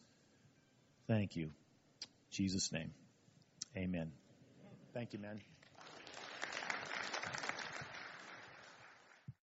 Thank 1.08 1.36
you. 1.36 1.46
In 1.46 1.52
Jesus' 2.32 2.72
name. 2.72 2.92
Amen. 3.76 4.12
Thank 4.94 5.14
you, 5.14 5.20
man. 5.20 5.40